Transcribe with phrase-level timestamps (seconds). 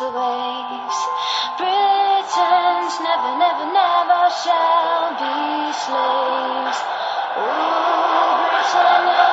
[0.00, 0.98] Rules the waves.
[1.58, 6.78] Britons never, never, never shall be slaves.
[7.36, 9.26] Ooh, Britannia,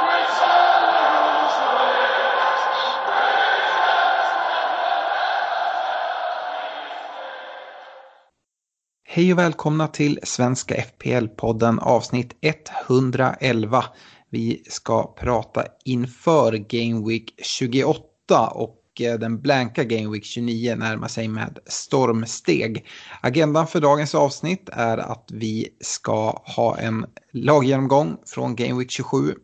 [0.00, 2.62] Britannia rules the waves.
[9.06, 12.36] Hej och välkomna till Svenska FPL-podden avsnitt
[12.88, 13.84] 111.
[14.30, 21.08] Vi ska prata inför Game Week 28 och Eh, den blanka Game Week 29 närmar
[21.08, 22.86] sig med stormsteg.
[23.20, 29.34] Agendan för dagens avsnitt är att vi ska ha en laggenomgång från Game Week 27.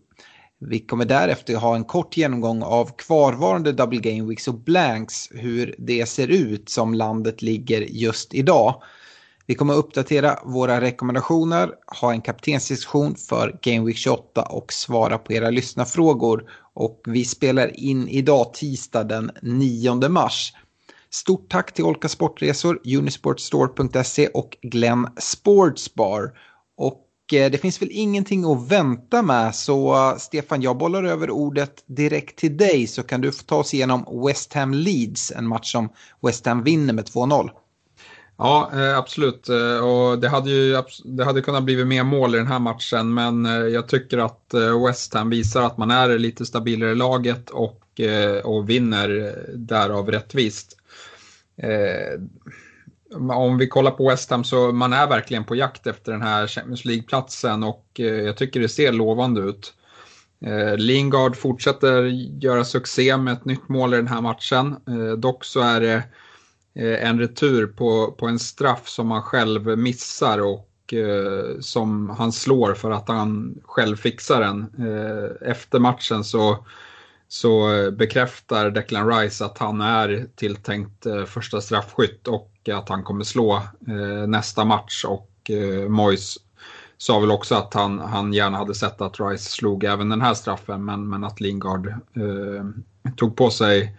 [0.59, 5.75] Vi kommer därefter ha en kort genomgång av kvarvarande Double Game Weeks och blanks, hur
[5.79, 8.83] det ser ut som landet ligger just idag.
[9.47, 15.33] Vi kommer uppdatera våra rekommendationer, ha en kaptensdiskussion för Game Week 28 och svara på
[15.33, 16.51] era lyssnarfrågor.
[16.75, 20.53] Och vi spelar in idag tisdag den 9 mars.
[21.11, 26.33] Stort tack till Olka Sportresor, Unisportstore.se och Glenn Sportsbar.
[26.77, 31.31] Och eh, det finns väl ingenting att vänta med så eh, Stefan, jag bollar över
[31.31, 35.49] ordet direkt till dig så kan du få ta oss igenom West Ham Leeds, en
[35.49, 35.89] match som
[36.23, 37.51] West Ham vinner med 2-0.
[38.43, 39.49] Ja, eh, absolut.
[39.49, 43.15] Eh, och det hade ju det hade kunnat bli mer mål i den här matchen,
[43.15, 44.55] men eh, jag tycker att
[44.87, 48.01] West Ham visar att man är lite stabilare i laget och,
[48.45, 50.77] och vinner därav rättvist.
[53.33, 56.47] Om vi kollar på West Ham så man är verkligen på jakt efter den här
[56.47, 59.75] Champions League-platsen och jag tycker det ser lovande ut.
[60.77, 62.03] Lingard fortsätter
[62.45, 64.77] göra succé med ett nytt mål i den här matchen.
[65.19, 66.03] Dock så är det
[66.75, 72.33] Eh, en retur på, på en straff som han själv missar och eh, som han
[72.33, 74.61] slår för att han själv fixar den.
[74.79, 76.67] Eh, efter matchen så,
[77.29, 83.25] så bekräftar Declan Rice att han är tilltänkt eh, första straffskytt och att han kommer
[83.25, 83.55] slå
[83.89, 86.37] eh, nästa match och eh, Moyes
[86.99, 90.35] sa väl också att han, han gärna hade sett att Rice slog även den här
[90.35, 92.65] straffen men, men att Lingard eh,
[93.17, 93.97] tog på sig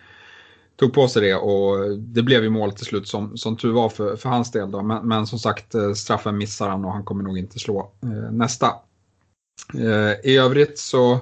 [0.82, 3.90] tog på sig det och det blev ju mål till slut som, som tur var
[3.90, 4.72] för, för hans del.
[4.72, 4.82] Då.
[4.82, 8.32] Men, men som sagt, eh, straffen missar han och han kommer nog inte slå eh,
[8.32, 8.68] nästa.
[9.74, 11.20] Eh, I övrigt så,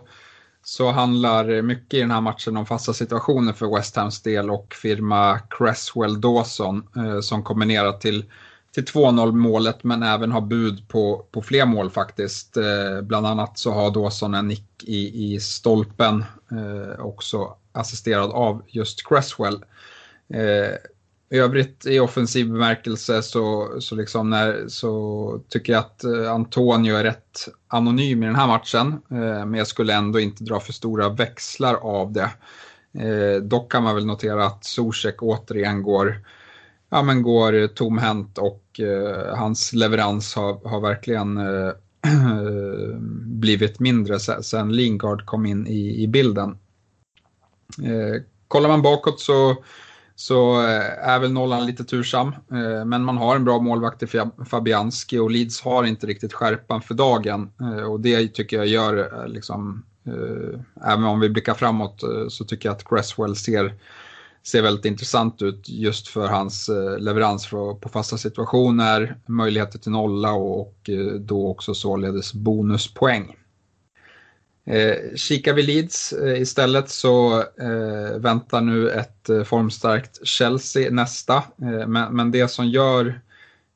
[0.64, 4.74] så handlar mycket i den här matchen om fasta situationer för West Hams del och
[4.74, 8.26] firma Cresswell Dawson eh, som kombinerar till,
[8.74, 12.58] till 2-0 målet men även har bud på, på fler mål faktiskt.
[12.58, 18.64] Eh, bland annat så har Dawson en nick i, i stolpen eh, också assisterad av
[18.68, 19.66] just Cresswell.
[20.34, 20.76] Eh,
[21.32, 26.96] I övrigt i offensiv bemärkelse så, så, liksom när, så tycker jag att eh, Antonio
[26.96, 29.02] är rätt anonym i den här matchen.
[29.12, 32.30] Eh, men jag skulle ändå inte dra för stora växlar av det.
[32.94, 36.20] Eh, dock kan man väl notera att Zuzek återigen går,
[36.90, 41.72] ja, men går tomhänt och eh, hans leverans har, har verkligen eh,
[43.24, 46.58] blivit mindre sen Lingard kom in i, i bilden.
[47.78, 49.56] Eh, kollar man bakåt så,
[50.16, 52.28] så eh, är väl nollan lite tursam.
[52.28, 54.08] Eh, men man har en bra målvakt i
[54.50, 57.50] Fabianski och Leeds har inte riktigt skärpan för dagen.
[57.62, 60.60] Eh, och det tycker jag gör, eh, liksom, eh,
[60.92, 63.74] även om vi blickar framåt, eh, så tycker jag att Cresswell ser,
[64.44, 70.34] ser väldigt intressant ut just för hans eh, leverans på fasta situationer, möjligheter till nolla
[70.34, 70.90] och,
[71.20, 73.36] då också således bonuspoäng.
[74.70, 81.36] Eh, kikar vi Leeds eh, istället så eh, väntar nu ett eh, formstarkt Chelsea nästa.
[81.36, 83.22] Eh, men, men det som gör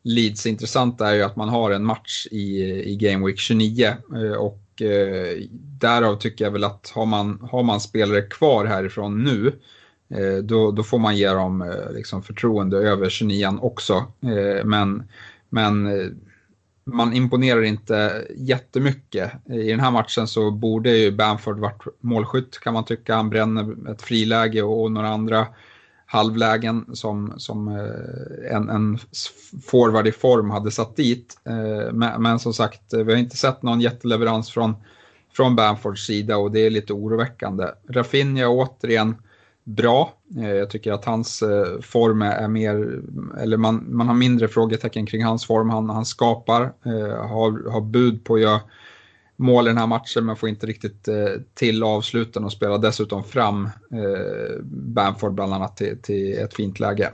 [0.04, 3.86] Leeds intressant är ju att man har en match i, i Game Week 29
[4.16, 5.38] eh, och eh,
[5.80, 9.48] därav tycker jag väl att har man, har man spelare kvar härifrån nu
[10.10, 13.94] eh, då, då får man ge dem eh, liksom förtroende över 29 också.
[14.22, 15.04] Eh, men,
[15.50, 15.88] men
[16.86, 19.32] man imponerar inte jättemycket.
[19.46, 23.16] I den här matchen så borde ju Bamford varit målskytt kan man tycka.
[23.16, 25.48] Han bränner ett friläge och några andra
[26.06, 29.00] halvlägen som, som eh, en, en
[29.66, 31.42] forward i form hade satt dit.
[31.46, 34.76] Eh, men, men, som sagt, eh, vi har inte sett någon jätteleverans från,
[35.34, 37.68] från Bamfords sida och det är lite oroväckande.
[37.90, 39.16] Rafinha återigen
[39.64, 40.14] bra.
[40.38, 43.02] Eh, jag tycker att hans eh, form är mer,
[43.40, 45.70] eller man, man har mindre frågetecken kring hans form.
[45.70, 48.62] Han, han skapar, eh, har, har bud på att göra
[49.36, 51.08] mål i den här matchen men får inte riktigt
[51.54, 53.70] till avsluten och spelar dessutom fram
[54.64, 57.12] Bamford bland annat till, till ett fint läge.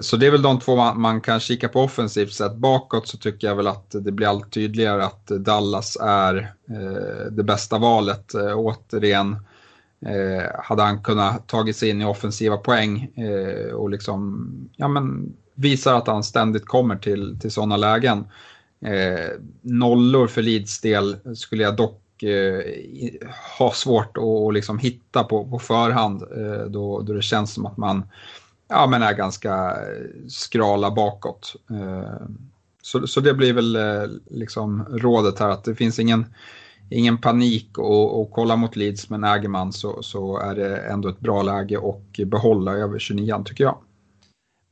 [0.00, 2.54] Så det är väl de två man, man, kan kika på offensivt sett.
[2.54, 7.42] Bakåt så tycker jag väl att det blir allt tydligare att Dallas är eh, det
[7.42, 8.34] bästa valet.
[8.34, 9.36] Eh, återigen
[10.06, 15.32] eh, hade han kunnat tagit sig in i offensiva poäng eh, och liksom ja, men
[15.54, 18.24] visar att han ständigt kommer till, till sådana lägen.
[18.84, 19.30] Eh,
[19.60, 22.62] nollor för Leeds del skulle jag dock eh,
[23.58, 27.66] ha svårt att, att liksom hitta på, på förhand eh, då, då det känns som
[27.66, 28.02] att man
[28.68, 29.76] ja, men är ganska
[30.28, 31.56] skrala bakåt.
[31.70, 32.26] Eh,
[32.82, 36.26] så, så det blir väl eh, liksom rådet här att det finns ingen,
[36.90, 41.08] ingen panik och, och kolla mot Leeds men äger man så, så är det ändå
[41.08, 43.78] ett bra läge och behålla över 29 tycker jag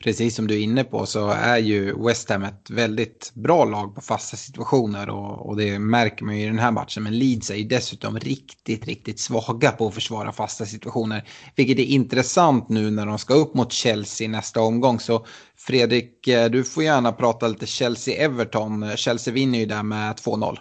[0.05, 3.95] precis som du är inne på så är ju West Ham ett väldigt bra lag
[3.95, 7.03] på fasta situationer och, och, det märker man ju i den här matchen.
[7.03, 11.29] Men Leeds är ju dessutom riktigt, riktigt svaga på att försvara fasta situationer.
[11.57, 15.01] Vilket är intressant nu när de ska upp mot Chelsea nästa omgång.
[15.01, 15.27] Så
[15.57, 18.97] Fredrik, eh, du får gärna prata lite Chelsea-Everton.
[18.97, 20.59] Chelsea vinner ju där med 2-0.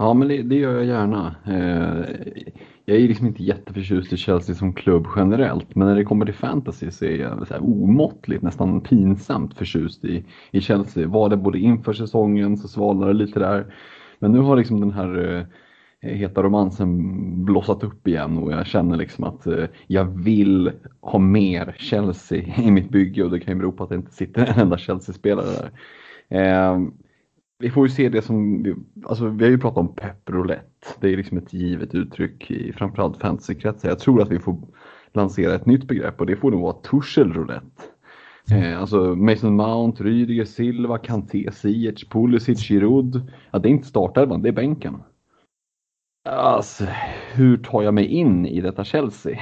[0.00, 1.34] Ja, men det, det, gör jag gärna.
[1.46, 2.16] Eh,
[2.84, 6.34] jag är liksom inte jätteförtjust i Chelsea som klubb generellt, men när det kommer till
[6.34, 11.08] fantasy så är jag så här omåttligt, nästan pinsamt förtjust i, i Chelsea.
[11.08, 13.74] Var det både inför säsongen så svalnade det lite där,
[14.18, 15.46] men nu har liksom den här
[16.02, 21.18] eh, heta romansen blossat upp igen och jag känner liksom att eh, jag vill ha
[21.18, 24.46] mer Chelsea i mitt bygge och det kan ju bero på att det inte sitter
[24.46, 25.70] en enda Chelsea-spelare där.
[26.40, 26.78] Eh,
[27.60, 28.64] vi får ju se det som,
[29.04, 30.86] alltså vi har ju pratat om pep roulette.
[31.00, 33.88] Det är liksom ett givet uttryck i framförallt fantasykretsar.
[33.88, 34.58] Jag tror att vi får
[35.12, 37.82] lansera ett nytt begrepp och det får nog vara Tuchel roulette.
[38.52, 43.32] Eh, alltså Mason Mount, Rydiger, Silva, Kanté, Ziyech, Pulisic, Giroud.
[43.50, 45.02] Ja, det är inte startelvan, det är bänken.
[46.28, 46.84] Alltså,
[47.34, 49.38] hur tar jag mig in i detta Chelsea?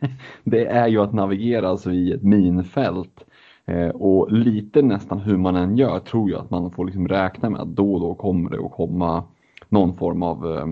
[0.44, 3.24] det är ju att navigera alltså i ett minfält
[3.66, 7.50] Eh, och lite nästan hur man än gör tror jag att man får liksom räkna
[7.50, 9.24] med att då och då kommer det att komma
[9.68, 10.66] någon form av, eh,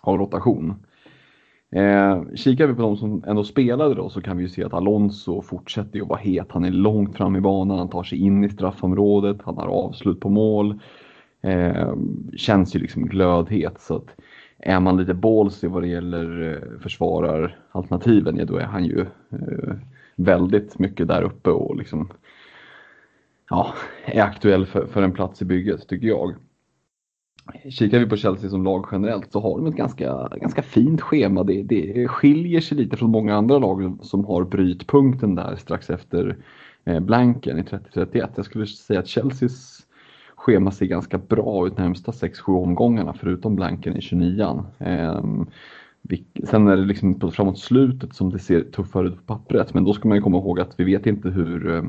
[0.00, 0.74] av rotation.
[1.70, 4.74] Eh, kikar vi på de som ändå spelade då så kan vi ju se att
[4.74, 6.46] Alonso fortsätter att vara het.
[6.50, 10.20] Han är långt fram i banan, han tar sig in i straffområdet, han har avslut
[10.20, 10.80] på mål.
[11.42, 11.94] Eh,
[12.36, 14.14] känns ju liksom glödhet så att
[14.58, 19.00] är man lite ballsy vad det gäller eh, försvararalternativen, ja då är han ju
[19.30, 19.74] eh,
[20.18, 22.08] väldigt mycket där uppe och liksom
[23.50, 23.74] ja,
[24.04, 26.34] är aktuell för, för en plats i bygget tycker jag.
[27.70, 31.44] Kikar vi på Chelsea som lag generellt så har de ett ganska, ganska fint schema.
[31.44, 36.36] Det, det skiljer sig lite från många andra lag som har brytpunkten där strax efter
[36.84, 38.28] eh, blanken i 30-31.
[38.36, 39.86] Jag skulle säga att Chelseas
[40.36, 45.46] schema ser ganska bra ut närmsta 6-7 omgångarna förutom blanken i 29an.
[46.44, 49.92] Sen är det liksom framåt slutet som det ser tuffare ut på pappret, men då
[49.92, 51.82] ska man ju komma ihåg att vi vet inte hur eh,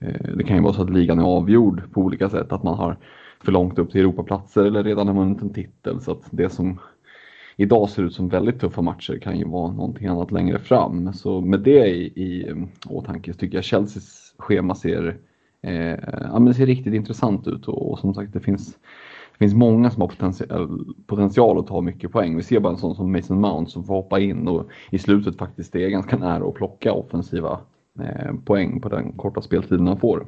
[0.00, 2.78] eh, det kan ju vara så att ligan är avgjord på olika sätt, att man
[2.78, 2.96] har
[3.44, 6.00] för långt upp till Europaplatser eller redan har vunnit en titel.
[6.00, 6.78] Så att det som
[7.56, 11.12] idag ser ut som väldigt tuffa matcher kan ju vara någonting annat längre fram.
[11.12, 12.56] Så med det i, i eh,
[12.88, 15.18] åtanke så tycker jag Chelseas schema ser,
[15.62, 18.78] eh, ja, men det ser riktigt intressant ut och, och som sagt det finns
[19.38, 22.36] det finns många som har potential, potential att ta mycket poäng.
[22.36, 25.38] Vi ser bara en sån som Mason Mount som får hoppa in och i slutet
[25.38, 27.60] faktiskt är ganska nära att plocka offensiva
[28.00, 30.26] eh, poäng på den korta speltiden han får.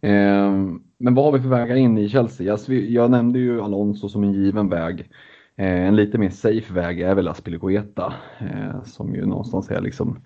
[0.00, 0.52] Eh,
[0.98, 2.52] men vad har vi för vägar in i Chelsea?
[2.52, 5.10] Alltså, jag nämnde ju Alonso som en given väg.
[5.56, 10.18] Eh, en lite mer safe väg är väl Aspilicueta eh, som ju någonstans är liksom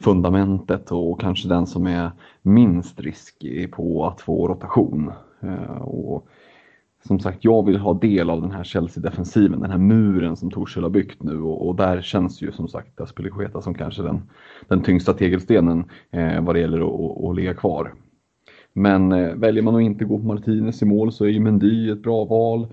[0.00, 2.10] fundamentet och kanske den som är
[2.42, 5.12] minst riskig på att få rotation.
[5.40, 6.28] Eh, och
[7.06, 10.82] som sagt, jag vill ha del av den här Chelsea-defensiven, den här muren som Torshäll
[10.82, 14.22] har byggt nu och, och, där känns ju som sagt Aspilicueta som kanske den,
[14.68, 17.92] den tyngsta tegelstenen eh, vad det gäller att, att ligga kvar.
[18.72, 21.90] Men eh, väljer man att inte gå på Martinez i mål så är ju Mendy
[21.90, 22.66] ett bra val.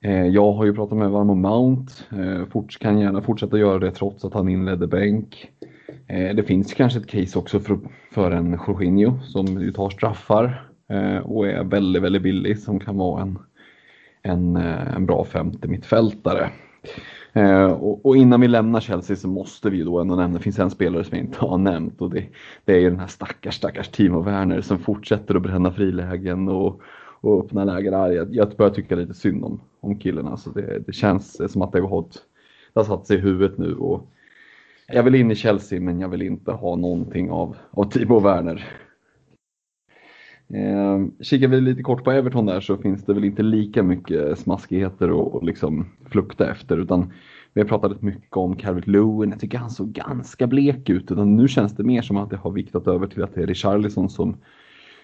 [0.00, 4.24] Eh, jag har ju pratat med Varmo Mount, eh, kan gärna fortsätta göra det trots
[4.24, 5.50] att han inledde bänk.
[6.06, 7.78] Eh, det finns kanske ett case också för,
[8.12, 10.62] för en Jorginho som ju tar straffar
[11.24, 13.38] och är väldigt, väldigt billig som kan vara en,
[14.26, 16.50] en, eh, en bra femte mittfältare.
[17.32, 20.58] Eh, och, och, innan vi lämnar Chelsea så måste vi då ändå nämna, det finns
[20.58, 22.26] en spelare som jag inte har nämnt och det,
[22.64, 26.80] det är ju den här stackars, stackars Timo Werner som fortsätter att bränna frilägen och,
[27.20, 27.92] och öppna lägen.
[27.92, 30.26] Jag, jag börjar tycka lite synd om, om killen.
[30.26, 32.02] Alltså det, det känns som att det har,
[32.72, 33.74] det har satt sig i huvudet nu.
[33.74, 34.10] Och
[34.88, 38.85] jag vill in i Chelsea men jag vill inte ha någonting av, av Timo Werner.
[40.48, 44.38] Eh, kikar vi lite kort på Everton där så finns det väl inte lika mycket
[44.38, 47.12] smaskigheter att liksom flukta efter utan
[47.52, 49.30] vi har pratat mycket om Calvert Lewin.
[49.30, 52.36] Jag tycker han såg ganska blek ut utan nu känns det mer som att det
[52.36, 54.36] har viktat över till att det är Richarlison som,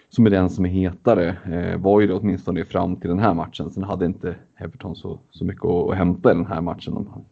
[0.09, 1.37] som är den som är hetare.
[1.45, 3.71] Eh, var ju det åtminstone fram till den här matchen.
[3.71, 6.93] Sen hade inte Everton så, så mycket att, att hämta i den här matchen.
[6.93, 7.25] De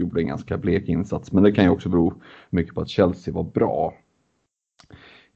[0.00, 2.14] gjorde en ganska blek insats men det kan ju också bero
[2.50, 3.94] mycket på att Chelsea var bra.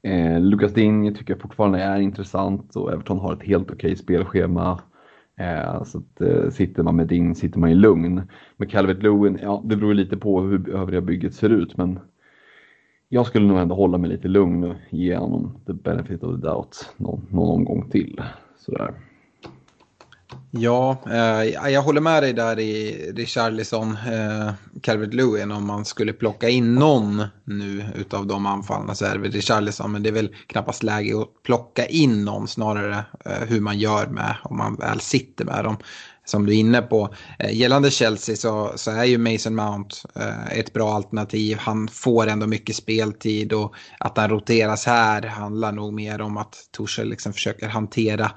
[0.03, 4.79] Eh, Lucas Digne tycker jag fortfarande är intressant och Everton har ett helt okej spelschema.
[5.39, 8.21] Eh, så att, eh, sitter man med Digne sitter man i lugn.
[8.57, 11.99] Med Calvert Lewin, ja det beror lite på hur övriga bygget ser ut men
[13.09, 16.47] jag skulle nog ändå hålla mig lite lugn och ge honom the benefit of the
[16.47, 18.21] doubt någon, någon omgång till.
[18.57, 18.93] Sådär.
[20.51, 26.13] Ja, eh, jag håller med dig där i Richarlison, eh, Calvert Lewin om man skulle
[26.13, 29.91] plocka in någon nu utav de anfallarna så är det väl Richarlison.
[29.91, 34.07] Men det är väl knappast läge att plocka in någon snarare eh, hur man gör
[34.07, 35.77] med om man väl sitter med dem.
[36.25, 37.13] Som du är inne på.
[37.39, 41.57] Eh, gällande Chelsea så, så är ju Mason Mount eh, ett bra alternativ.
[41.59, 46.55] Han får ändå mycket speltid och att han roteras här handlar nog mer om att
[46.71, 48.31] Torshäll liksom försöker hantera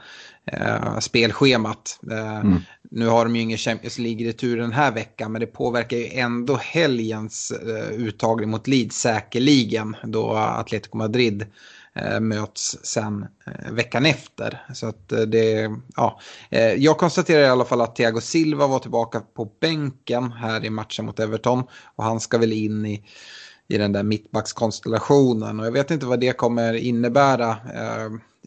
[0.52, 2.00] eh, spelschemat.
[2.11, 2.59] Eh, mm.
[2.90, 6.57] Nu har de ju ingen Champions League-retur den här veckan men det påverkar ju ändå
[6.57, 11.47] helgens eh, uttagning mot Leeds säkerligen då Atletico Madrid
[11.95, 14.62] eh, möts sen eh, veckan efter.
[14.75, 16.21] Så att eh, det, ja.
[16.76, 21.04] jag konstaterar i alla fall att Thiago Silva var tillbaka på bänken här i matchen
[21.04, 21.62] mot Everton
[21.97, 23.04] och han ska väl in i
[23.69, 27.57] i den där mittbackskonstellationen och jag vet inte vad det kommer innebära.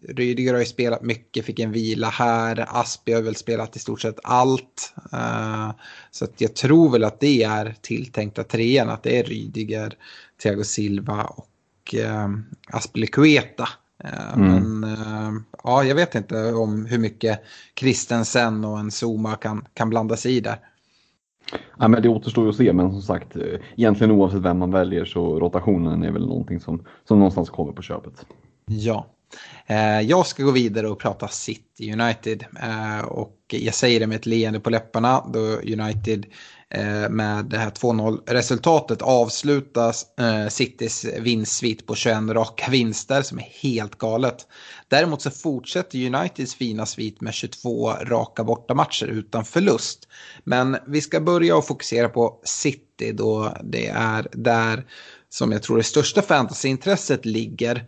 [0.08, 2.66] Rydiger har ju spelat mycket, fick en vila här.
[2.68, 4.94] Aspi har väl spelat i stort sett allt.
[5.14, 5.72] Uh,
[6.12, 9.94] så att jag tror väl att det är tilltänkta trean, att det är Rydiger,
[10.44, 12.30] Thiago Silva och uh,
[12.68, 13.70] Aspelekueta.
[14.06, 14.80] Uh, mm.
[14.80, 17.40] Men uh, ja, jag vet inte om hur mycket
[17.74, 20.58] Kristensen och en Zuma kan, kan blanda sig i där.
[21.80, 23.38] Ja, men det återstår ju att se, men som sagt,
[23.76, 27.82] egentligen oavsett vem man väljer så rotationen är väl någonting som, som någonstans kommer på
[27.82, 28.26] köpet.
[28.66, 29.08] Ja.
[29.68, 32.46] Eh, jag ska gå vidare och prata City United.
[32.62, 36.26] Eh, och jag säger det med ett leende på läpparna då United
[36.70, 40.06] eh, med det här 2-0 resultatet avslutas
[40.50, 44.48] Citys vinstsvit på 21 raka vinster som är helt galet.
[44.88, 50.08] Däremot så fortsätter Uniteds fina svit med 22 raka bortamatcher utan förlust.
[50.44, 54.86] Men vi ska börja och fokusera på City då det är där
[55.30, 57.86] som jag tror det största fantasyintresset ligger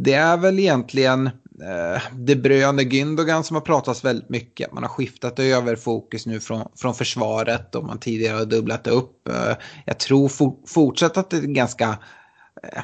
[0.00, 1.26] det är väl egentligen
[1.62, 4.72] eh, De Bruyne Gündogan som har pratats väldigt mycket.
[4.72, 9.28] Man har skiftat över fokus nu från, från försvaret och man tidigare har dubblat upp.
[9.28, 11.98] Eh, jag tror for, fortsatt att det är ganska...
[12.62, 12.82] Eh,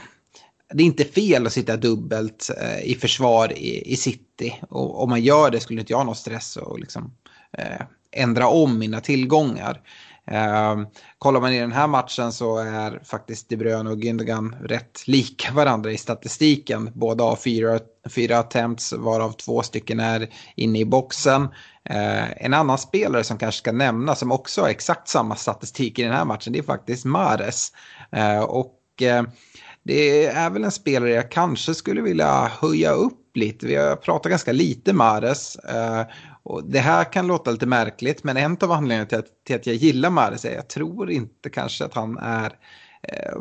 [0.74, 4.60] det är inte fel att sitta dubbelt eh, i försvar i, i city.
[4.68, 7.14] Och om man gör det skulle inte jag ha någon stress och liksom,
[7.58, 9.80] eh, ändra om mina tillgångar.
[10.26, 10.76] Eh,
[11.18, 15.52] kollar man i den här matchen så är faktiskt De Bruyne och Gündogan rätt lika
[15.52, 16.90] varandra i statistiken.
[16.94, 17.78] Båda har fyra,
[18.10, 21.48] fyra attempts varav två stycken är inne i boxen.
[21.90, 26.02] Eh, en annan spelare som kanske ska nämnas som också har exakt samma statistik i
[26.02, 27.72] den här matchen det är faktiskt Mares.
[28.12, 29.22] Eh, och eh,
[29.82, 33.66] det är väl en spelare jag kanske skulle vilja höja upp lite.
[33.66, 35.56] Vi har pratat ganska lite Mares.
[35.56, 36.04] Ehm,
[36.44, 39.66] och det här kan låta lite märkligt, men en av anledningarna till att, till att
[39.66, 42.52] jag gillar Mares är att jag tror inte kanske att han är
[43.02, 43.40] eh,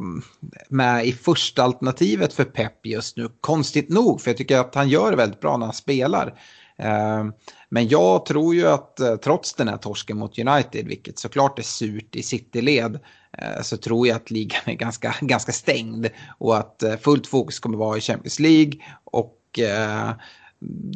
[0.69, 3.29] med i första alternativet för Pep just nu.
[3.41, 6.39] Konstigt nog, för jag tycker att han gör det väldigt bra när han spelar.
[6.77, 7.25] Eh,
[7.69, 11.63] men jag tror ju att eh, trots den här torsken mot United, vilket såklart är
[11.63, 13.00] surt i City-led,
[13.38, 17.60] eh, så tror jag att ligan är ganska, ganska stängd och att eh, fullt fokus
[17.60, 20.12] kommer vara i Champions League och eh,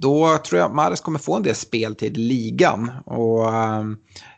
[0.01, 2.91] då tror jag att Mares kommer få en del speltid i ligan.
[3.05, 3.83] Och eh,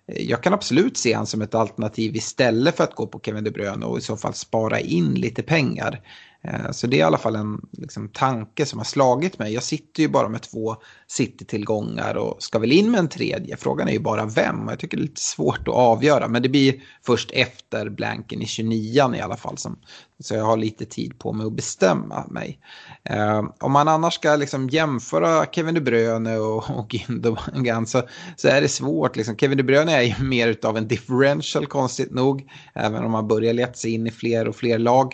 [0.06, 3.52] jag kan absolut se honom som ett alternativ istället för att gå på Kevin De
[3.52, 6.02] Bruyne och i så fall spara in lite pengar.
[6.41, 9.53] Eh, så det är i alla fall en liksom, tanke som har slagit mig.
[9.53, 10.75] Jag sitter ju bara med två
[11.08, 13.58] City-tillgångar och ska väl in med en tredje.
[13.58, 14.65] Frågan är ju bara vem.
[14.65, 16.27] och Jag tycker det är lite svårt att avgöra.
[16.27, 19.58] Men det blir först efter blanken i 29 i alla fall.
[19.58, 19.79] Som,
[20.19, 22.60] så jag har lite tid på mig att bestämma mig.
[23.03, 28.01] Eh, om man annars ska liksom jämföra Kevin De Bruyne och, och Gündogan så,
[28.36, 29.15] så är det svårt.
[29.15, 29.38] Liksom.
[29.38, 32.51] Kevin De Bruyne är ju mer av en differential konstigt nog.
[32.74, 35.13] Även om man börjar leta sig in i fler och fler lag.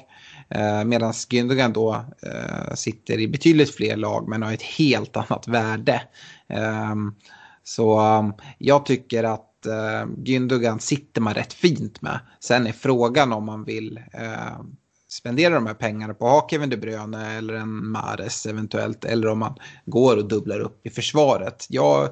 [0.49, 5.47] Eh, medan Gündogan då eh, sitter i betydligt fler lag men har ett helt annat
[5.47, 6.01] värde.
[6.47, 7.15] Ehm,
[7.63, 12.19] så ehm, jag tycker att eh, Gündogan sitter man rätt fint med.
[12.39, 14.59] Sen är frågan om man vill eh,
[15.09, 19.05] spendera de här pengarna på att ha Kevin De Bruyne eller en Mares eventuellt.
[19.05, 21.65] Eller om man går och dubblar upp i försvaret.
[21.69, 22.09] Jag,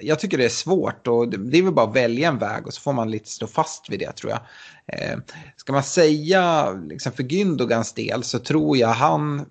[0.00, 2.74] jag tycker det är svårt och det är väl bara att välja en väg och
[2.74, 4.40] så får man lite stå fast vid det tror jag.
[4.86, 5.18] Eh,
[5.56, 9.46] ska man säga liksom för Gündogans del så tror jag han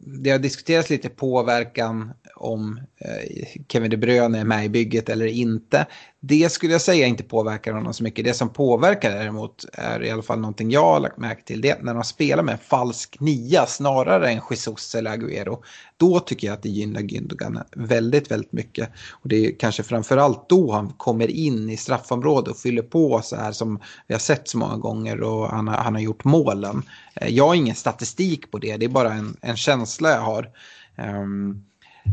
[0.00, 5.26] det har diskuterats lite påverkan om eh, Kevin De Bruyne är med i bygget eller
[5.26, 5.86] inte.
[6.20, 8.24] Det skulle jag säga inte påverkar honom så mycket.
[8.24, 11.60] Det som påverkar däremot är i alla fall någonting jag har lagt märke till.
[11.60, 15.62] Det är när de spelar med en falsk nia snarare än Jesus eller Agüero.
[15.96, 18.90] Då tycker jag att det gynnar Gündogan väldigt, väldigt mycket.
[19.12, 23.36] Och det är kanske framförallt då han kommer in i straffområdet och fyller på så
[23.36, 26.82] här som vi har sett så många gånger och han har, han har gjort målen.
[27.14, 30.50] Eh, jag har ingen statistik på det, det är bara en, en känsla jag har.
[30.98, 31.64] Um,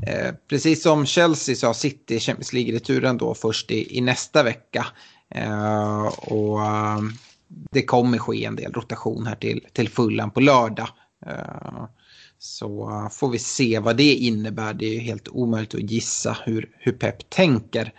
[0.07, 4.85] Eh, precis som Chelsea så har City Champions League-returen då först i, i nästa vecka.
[5.35, 7.00] Eh, och eh,
[7.71, 10.88] det kommer ske en del rotation här till, till fullan på lördag.
[11.25, 11.85] Eh,
[12.39, 14.73] så får vi se vad det innebär.
[14.73, 17.93] Det är helt omöjligt att gissa hur, hur Pep tänker.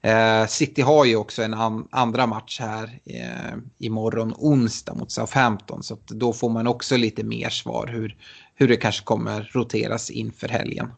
[0.00, 5.82] Eh, City har ju också en an, andra match här eh, imorgon onsdag mot Southampton.
[5.82, 8.16] Så då får man också lite mer svar hur,
[8.54, 10.92] hur det kanske kommer roteras inför helgen.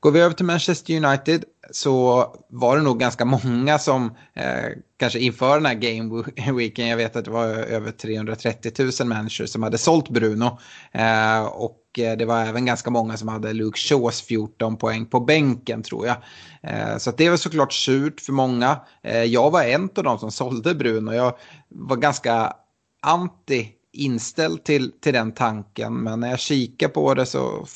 [0.00, 5.18] Går vi över till Manchester United så var det nog ganska många som eh, kanske
[5.18, 6.24] inför den här game
[6.58, 10.58] weeken, jag vet att det var över 330 000 människor som hade sålt Bruno.
[10.92, 15.20] Eh, och eh, det var även ganska många som hade Luke Shaws 14 poäng på
[15.20, 16.16] bänken tror jag.
[16.62, 18.80] Eh, så det var såklart surt för många.
[19.02, 21.12] Eh, jag var en av de som sålde Bruno.
[21.12, 21.34] Jag
[21.68, 22.52] var ganska
[23.02, 25.94] anti inställd till, till den tanken.
[25.94, 27.66] Men när jag kikar på det så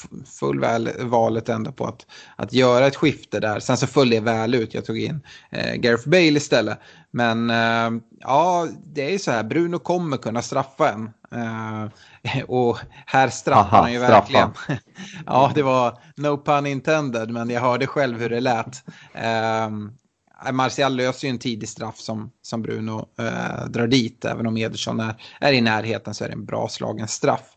[0.40, 3.60] föll väl valet ändå på att, att göra ett skifte där.
[3.60, 4.74] Sen så föll det väl ut.
[4.74, 6.78] Jag tog in eh, Gareth Bale istället.
[7.10, 9.42] Men eh, ja, det är ju så här.
[9.42, 11.10] Bruno kommer kunna straffa en.
[11.32, 14.50] Eh, och här straffar han ju verkligen.
[15.26, 18.84] ja, det var no pun intended, men jag hörde själv hur det lät.
[20.52, 24.24] Martial löser ju en tidig straff som, som Bruno eh, drar dit.
[24.24, 27.54] Även om Ederson är, är i närheten så är det en bra slagen straff.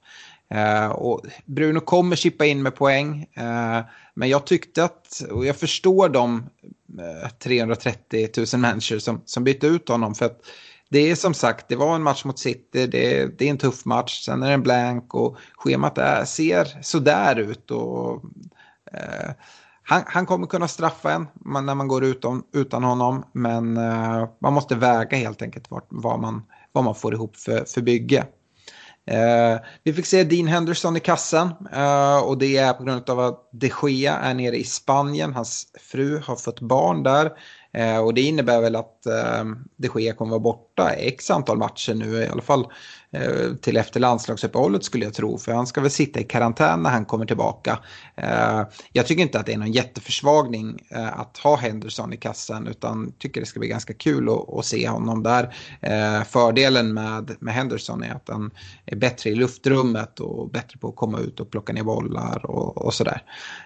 [0.50, 3.28] Eh, och Bruno kommer chippa in med poäng.
[3.34, 3.82] Eh,
[4.13, 6.50] men jag tyckte att, och jag förstår de
[7.00, 10.15] eh, 330 000 människor som, som bytte ut honom.
[10.15, 10.41] För att
[10.89, 13.86] det är som sagt, det var en match mot City, det, det är en tuff
[13.86, 17.71] match, sen är det en blank och schemat är, ser sådär ut.
[17.71, 18.23] Och,
[18.93, 19.32] eh,
[19.89, 21.28] han, han, kommer kunna straffa en
[21.65, 23.26] när man går utan, utan honom.
[23.32, 27.65] Men eh, man måste väga helt enkelt vart, vad, man, vad man får ihop för,
[27.65, 28.26] för bygge.
[29.06, 33.19] Eh, vi fick se Dean Henderson i kassen eh, och det är på grund av
[33.19, 35.34] att de Gea är nere i Spanien.
[35.34, 37.32] Hans fru har fått barn där.
[37.78, 39.46] Eh, och det innebär väl att eh,
[39.78, 42.68] de Gea kommer vara borta x antal matcher nu, i alla fall
[43.12, 45.38] eh, till efter landslagsuppehållet skulle jag tro.
[45.38, 47.80] För han ska väl sitta i karantän när han kommer tillbaka.
[48.16, 52.68] Eh, jag tycker inte att det är någon jätteförsvagning eh, att ha Henderson i kassan
[52.68, 55.56] utan tycker det ska bli ganska kul att, att se honom där.
[55.82, 58.52] Eh, fördelen med, med Henderson är att han
[58.86, 62.78] är bättre i luftrummet och bättre på att komma ut och plocka ner bollar och,
[62.78, 63.22] och sådär.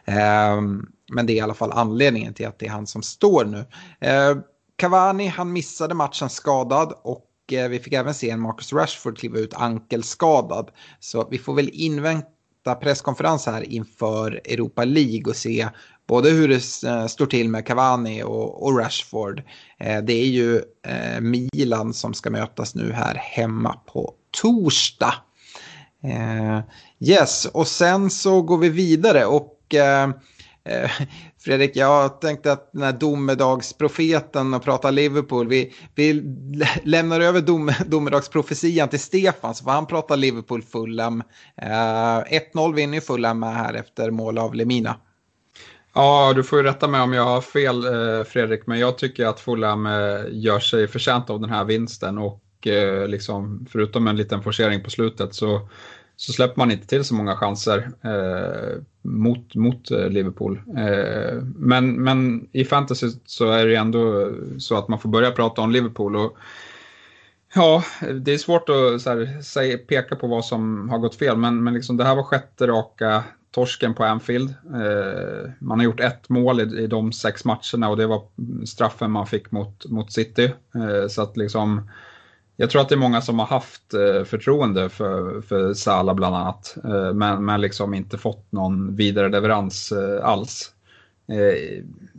[0.05, 3.45] Ehm, men det är i alla fall anledningen till att det är han som står
[3.45, 3.65] nu.
[3.99, 4.37] Eh,
[4.75, 9.37] Cavani, han missade matchen skadad och eh, vi fick även se en Marcus Rashford kliva
[9.37, 10.69] ut ankelskadad.
[10.99, 15.67] Så vi får väl invänta presskonferens här inför Europa League och se
[16.07, 19.43] både hur det eh, står till med Cavani och, och Rashford.
[19.79, 25.13] Eh, det är ju eh, Milan som ska mötas nu här hemma på torsdag.
[26.03, 26.59] Eh,
[26.99, 30.09] yes, och sen så går vi vidare och Eh,
[30.63, 30.91] Eh,
[31.39, 36.23] Fredrik, jag tänkte att den här domedagsprofeten och prata Liverpool, vi, vi
[36.83, 41.23] lämnar över dom, domedagsprofetian till Stefan så får han prata Liverpool Fulham.
[41.57, 41.67] Eh,
[42.53, 44.95] 1-0 vinner ju Fulham här efter mål av Lemina.
[45.93, 49.25] Ja, du får ju rätta mig om jag har fel eh, Fredrik, men jag tycker
[49.25, 52.41] att Fulham eh, gör sig förtjänt av den här vinsten och
[53.07, 55.69] liksom, förutom en liten forcering på slutet så
[56.21, 60.61] så släpper man inte till så många chanser eh, mot, mot eh, Liverpool.
[60.77, 65.61] Eh, men, men i fantasy så är det ändå så att man får börja prata
[65.61, 66.15] om Liverpool.
[66.15, 66.37] Och,
[67.55, 71.37] Ja, det är svårt att så här, säga, peka på vad som har gått fel,
[71.37, 74.49] men, men liksom, det här var sjätte raka torsken på Anfield.
[74.49, 78.23] Eh, man har gjort ett mål i, i de sex matcherna och det var
[78.65, 80.51] straffen man fick mot, mot City.
[80.75, 81.89] Eh, så att liksom,
[82.55, 86.35] jag tror att det är många som har haft eh, förtroende för, för Salah bland
[86.35, 90.71] annat, eh, men, men liksom inte fått någon vidare leverans eh, alls.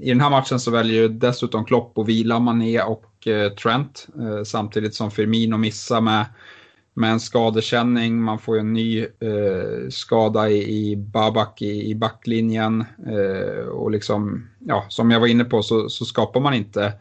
[0.01, 3.29] I den här matchen så väljer dessutom Klopp att vila Mané och
[3.63, 4.07] Trent
[4.45, 6.25] samtidigt som Firmino missar med,
[6.95, 8.23] med en skadekänning.
[8.23, 9.07] Man får ju en ny
[9.91, 12.85] skada i, i Babak i, i backlinjen.
[13.73, 16.93] Och liksom, ja, som jag var inne på så, så skapar man inte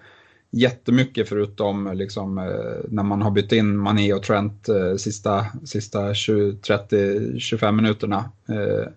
[0.52, 6.14] jättemycket förutom liksom, eh, när man har bytt in Mané och Trent eh, sista, sista
[6.14, 8.32] 30-25 minuterna.
[8.50, 8.88] Eh,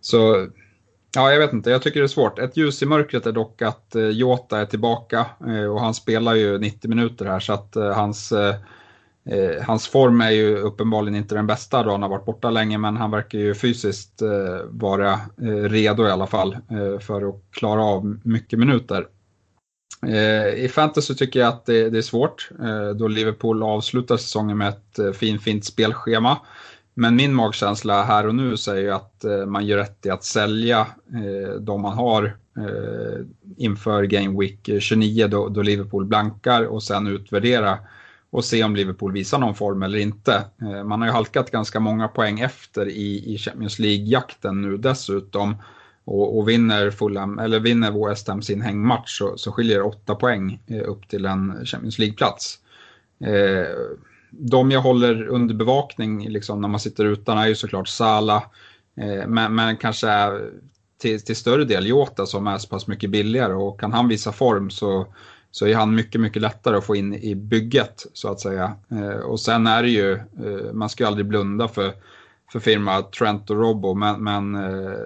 [0.00, 0.46] så
[1.14, 2.38] ja, jag vet inte, jag tycker det är svårt.
[2.38, 6.34] Ett ljus i mörkret är dock att eh, Jota är tillbaka eh, och han spelar
[6.34, 8.32] ju 90 minuter här så att hans
[9.26, 12.78] Eh, hans form är ju uppenbarligen inte den bästa då han har varit borta länge
[12.78, 16.56] men han verkar ju fysiskt eh, vara eh, redo i alla fall
[17.00, 19.06] för att klara av mycket minuter.
[20.08, 24.58] Eh, I fantasy tycker jag att det, det är svårt eh, då Liverpool avslutar säsongen
[24.58, 26.38] med ett eh, fin, fint spelschema.
[26.94, 30.86] Men min magkänsla här och nu säger att man gör rätt i att sälja
[31.60, 32.36] de man har
[33.56, 37.78] inför Game Week 29 då, då Liverpool blankar och sen utvärdera
[38.30, 40.44] och se om Liverpool visar någon form eller inte.
[40.84, 45.56] Man har ju halkat ganska många poäng efter i, i Champions League-jakten nu dessutom
[46.04, 50.14] och, och vinner, Fulham, eller vinner West Ham sin hängmatch så, så skiljer det åtta
[50.14, 52.58] poäng eh, upp till en Champions League-plats.
[53.24, 53.68] Eh,
[54.30, 58.42] de jag håller under bevakning liksom, när man sitter utan är ju såklart Sala,
[58.96, 60.08] eh, men, men kanske
[60.98, 64.32] till, till större del Jota som är så pass mycket billigare och kan han visa
[64.32, 65.06] form så,
[65.50, 68.72] så är han mycket, mycket lättare att få in i bygget så att säga.
[68.90, 71.92] Eh, och sen är det ju, eh, man ska ju aldrig blunda för
[72.52, 74.98] för firma Trent och Robbo, men, men eh,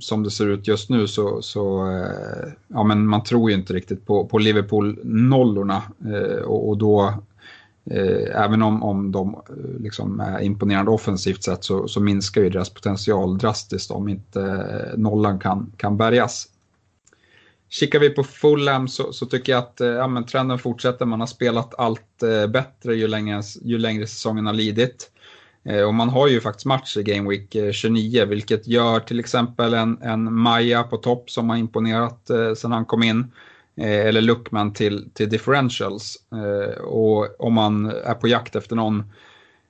[0.00, 3.72] som det ser ut just nu så, så eh, ja, men man tror ju inte
[3.72, 7.14] riktigt på, på Liverpool-nollorna eh, och, och, då
[7.90, 12.50] eh, även om, om de eh, liksom är imponerande offensivt sett så, så minskar ju
[12.50, 16.48] deras potential drastiskt om inte eh, nollan kan, kan bärgas.
[17.68, 21.06] Kikar vi på Fulham så, så tycker jag att eh, ja, men trenden fortsätter.
[21.06, 25.11] Man har spelat allt eh, bättre ju längre, ju längre säsongen har lidit.
[25.64, 29.20] Eh, och man har ju faktiskt match i Game Week eh, 29 vilket gör till
[29.20, 33.32] exempel en, en Maja på topp som har imponerat eh, sedan han kom in.
[33.76, 36.16] Eh, eller Luckman till, till differentials.
[36.32, 39.04] Eh, och om man är på jakt efter någon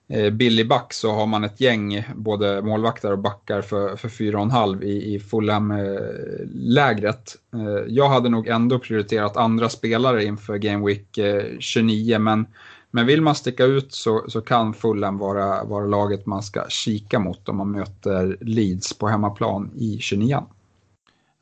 [0.09, 4.83] eh, billig back så har man ett gäng både målvakter och backar för, för 4,5
[4.83, 7.37] i, i Fulham-lägret.
[7.55, 11.19] Eh, jag hade nog ändå prioriterat andra spelare inför Game Week
[11.59, 12.47] 29 men
[12.95, 17.19] men vill man sticka ut så, så kan Fulham vara, vara laget man ska kika
[17.19, 20.43] mot om man möter Leeds på hemmaplan i 29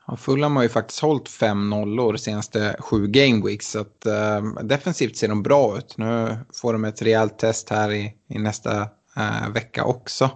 [0.07, 5.17] Ja, Fulham har ju faktiskt hållit fem nollor senaste sju gameweeks så att, äh, defensivt
[5.17, 5.97] ser de bra ut.
[5.97, 8.81] Nu får de ett rejält test här i, i nästa
[9.17, 10.29] äh, vecka också.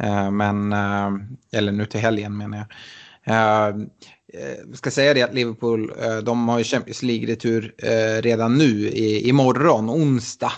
[0.00, 0.72] Äh, men,
[1.52, 2.66] eller nu till helgen menar jag.
[4.68, 8.88] Jag ska säga det att Liverpool, eh, de har ju Champions League-retur eh, redan nu
[8.88, 10.52] i, imorgon, onsdag.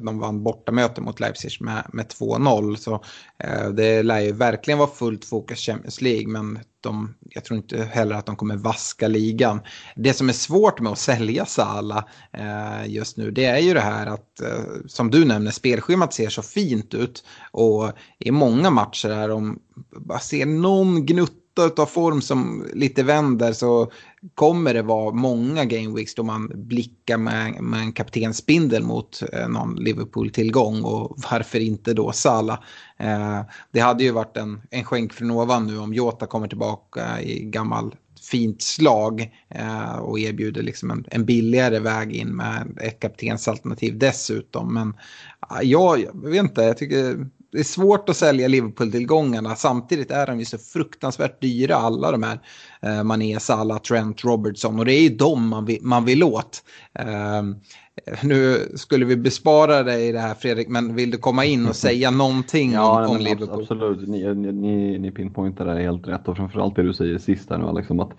[0.00, 2.76] De vann bortamöte mot Leipzig med, med 2-0.
[2.76, 3.04] Så
[3.74, 6.28] det lär ju verkligen vara fullt fokus Champions League.
[6.28, 9.60] Men de, jag tror inte heller att de kommer vaska ligan.
[9.96, 12.08] Det som är svårt med att sälja Sala
[12.86, 14.40] just nu det är ju det här att
[14.86, 17.24] som du nämner spelschemat ser så fint ut.
[17.50, 19.58] Och i många matcher här de
[19.96, 23.92] bara ser någon gnutt av form som lite vänder så
[24.34, 29.76] kommer det vara många gameweeks då man blickar med, med en kaptensbindel mot eh, någon
[29.76, 32.64] Liverpool-tillgång och varför inte då Sala.
[32.96, 37.22] Eh, det hade ju varit en, en skänk från ovan nu om Jota kommer tillbaka
[37.22, 37.94] i gammal
[38.30, 44.74] fint slag eh, och erbjuder liksom en, en, billigare väg in med ett kaptensalternativ dessutom.
[44.74, 44.94] Men
[45.62, 49.54] ja, jag vet inte, jag tycker det är svårt att sälja Liverpool-tillgångarna.
[49.54, 52.38] Samtidigt är de ju så fruktansvärt dyra alla de här.
[52.82, 56.62] Eh, Mané, Salah, Trent, Robertson och det är ju dem man vill, man vill åt.
[56.98, 57.42] Eh,
[58.22, 62.10] nu skulle vi bespara dig det här Fredrik, men vill du komma in och säga
[62.10, 63.60] någonting ja, om, om Liverpool?
[63.60, 67.58] Absolut, ni, ni, ni pinpointar det helt rätt och framförallt det du säger sist här
[67.58, 68.12] nu, liksom att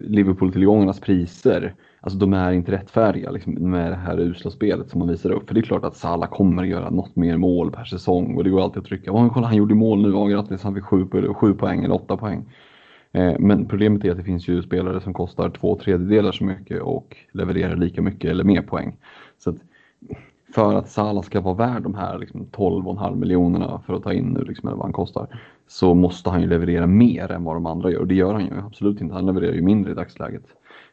[0.00, 5.08] Liverpool-tillgångarnas priser Alltså de är inte rättfärdiga liksom, med det här usla spelet som man
[5.08, 5.48] visar upp.
[5.48, 8.44] För det är klart att Salah kommer att göra något mer mål per säsong och
[8.44, 9.12] det går alltid att trycka.
[9.12, 12.16] Oh, kolla han gjorde mål nu, oh, grattis han fick sju, sju poäng eller åtta
[12.16, 12.44] poäng.
[13.12, 16.82] Eh, men problemet är att det finns ju spelare som kostar två tredjedelar så mycket
[16.82, 18.96] och levererar lika mycket eller mer poäng.
[19.38, 19.56] Så att
[20.54, 24.24] för att Salah ska vara värd de här liksom 12,5 miljonerna för att ta in
[24.24, 27.66] nu, liksom, eller vad han kostar, så måste han ju leverera mer än vad de
[27.66, 28.00] andra gör.
[28.00, 29.14] Och det gör han ju absolut inte.
[29.14, 30.44] Han levererar ju mindre i dagsläget.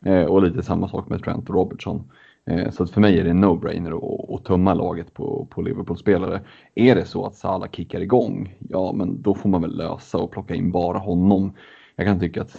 [0.06, 2.12] Eh, och lite samma sak med Trent och Robertson.
[2.46, 3.96] Eh, så att för mig är det en no-brainer
[4.36, 6.42] att, tömma tumma laget på, på Liverpool-spelare.
[6.76, 10.32] Är det så att Salah kickar igång, ja men då får man väl lösa och
[10.32, 11.54] plocka in bara honom.
[11.96, 12.56] Jag kan tycka att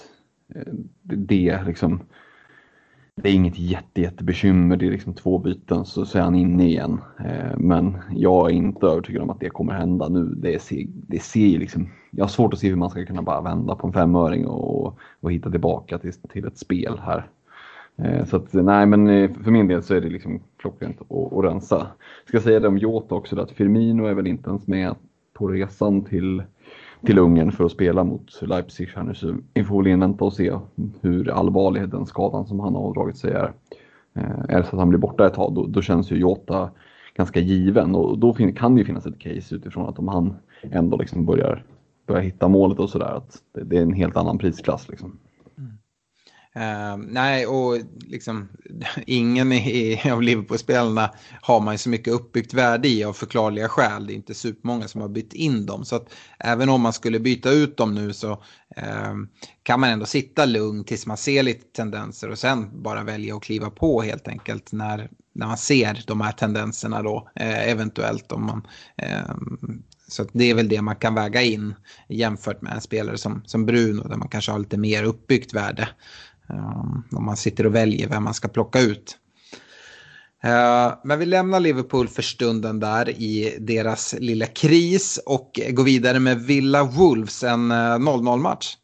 [0.54, 2.00] eh, det liksom
[3.22, 4.76] det är inget jätte, jättebekymmer.
[4.76, 7.00] Det är liksom två byten så, så är han inne igen.
[7.24, 10.24] Eh, men jag är inte övertygad om att det kommer hända nu.
[10.24, 13.40] Det ser, det ser liksom, jag har svårt att se hur man ska kunna bara
[13.40, 17.30] vända på en femöring och, och hitta tillbaka till, till ett spel här.
[17.98, 21.32] Eh, så att, nej, men eh, för min del så är det liksom klockrent att,
[21.32, 21.86] att rensa.
[22.24, 24.94] Jag ska säga det om Jota också, att Firmino är väl inte ens med
[25.32, 26.42] på resan till
[27.06, 29.14] till Ungern för att spela mot Leipzig här nu.
[29.14, 30.52] Så vi får väl invänta och se
[31.00, 33.52] hur allvarlig den skadan som han har ådragit sig är.
[34.14, 36.70] Eh, är det så att han blir borta ett tag då, då känns ju Jota
[37.14, 40.96] ganska given och då kan det ju finnas ett case utifrån att om han ändå
[40.96, 41.64] liksom börjar,
[42.06, 44.88] börjar hitta målet och sådär att det, det, är en helt annan prisklass.
[44.88, 45.18] Liksom.
[46.56, 48.48] Uh, nej, och liksom
[49.06, 54.06] ingen i, av Liverpool-spelarna har man ju så mycket uppbyggt värde i av förklarliga skäl.
[54.06, 55.84] Det är inte supermånga som har bytt in dem.
[55.84, 59.14] Så att även om man skulle byta ut dem nu så uh,
[59.62, 63.42] kan man ändå sitta lugn tills man ser lite tendenser och sen bara välja att
[63.42, 68.46] kliva på helt enkelt när, när man ser de här tendenserna då uh, eventuellt om
[68.46, 68.66] man
[68.96, 71.74] ehm, så det är väl det man kan väga in
[72.08, 75.88] jämfört med en spelare som, som Bruno där man kanske har lite mer uppbyggt värde.
[76.50, 79.18] Ehm, Om man sitter och väljer vem man ska plocka ut.
[80.42, 86.20] Ehm, men vi lämnar Liverpool för stunden där i deras lilla kris och går vidare
[86.20, 88.76] med Villa Wolves, en eh, 0-0-match.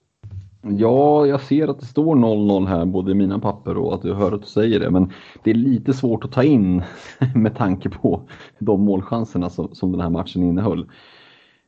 [0.64, 4.14] Ja, jag ser att det står 0-0 här, både i mina papper och att du
[4.14, 4.90] hör att du säger det.
[4.90, 5.12] Men
[5.44, 6.82] det är lite svårt att ta in
[7.34, 10.86] med tanke på de målchanserna som, som den här matchen innehöll.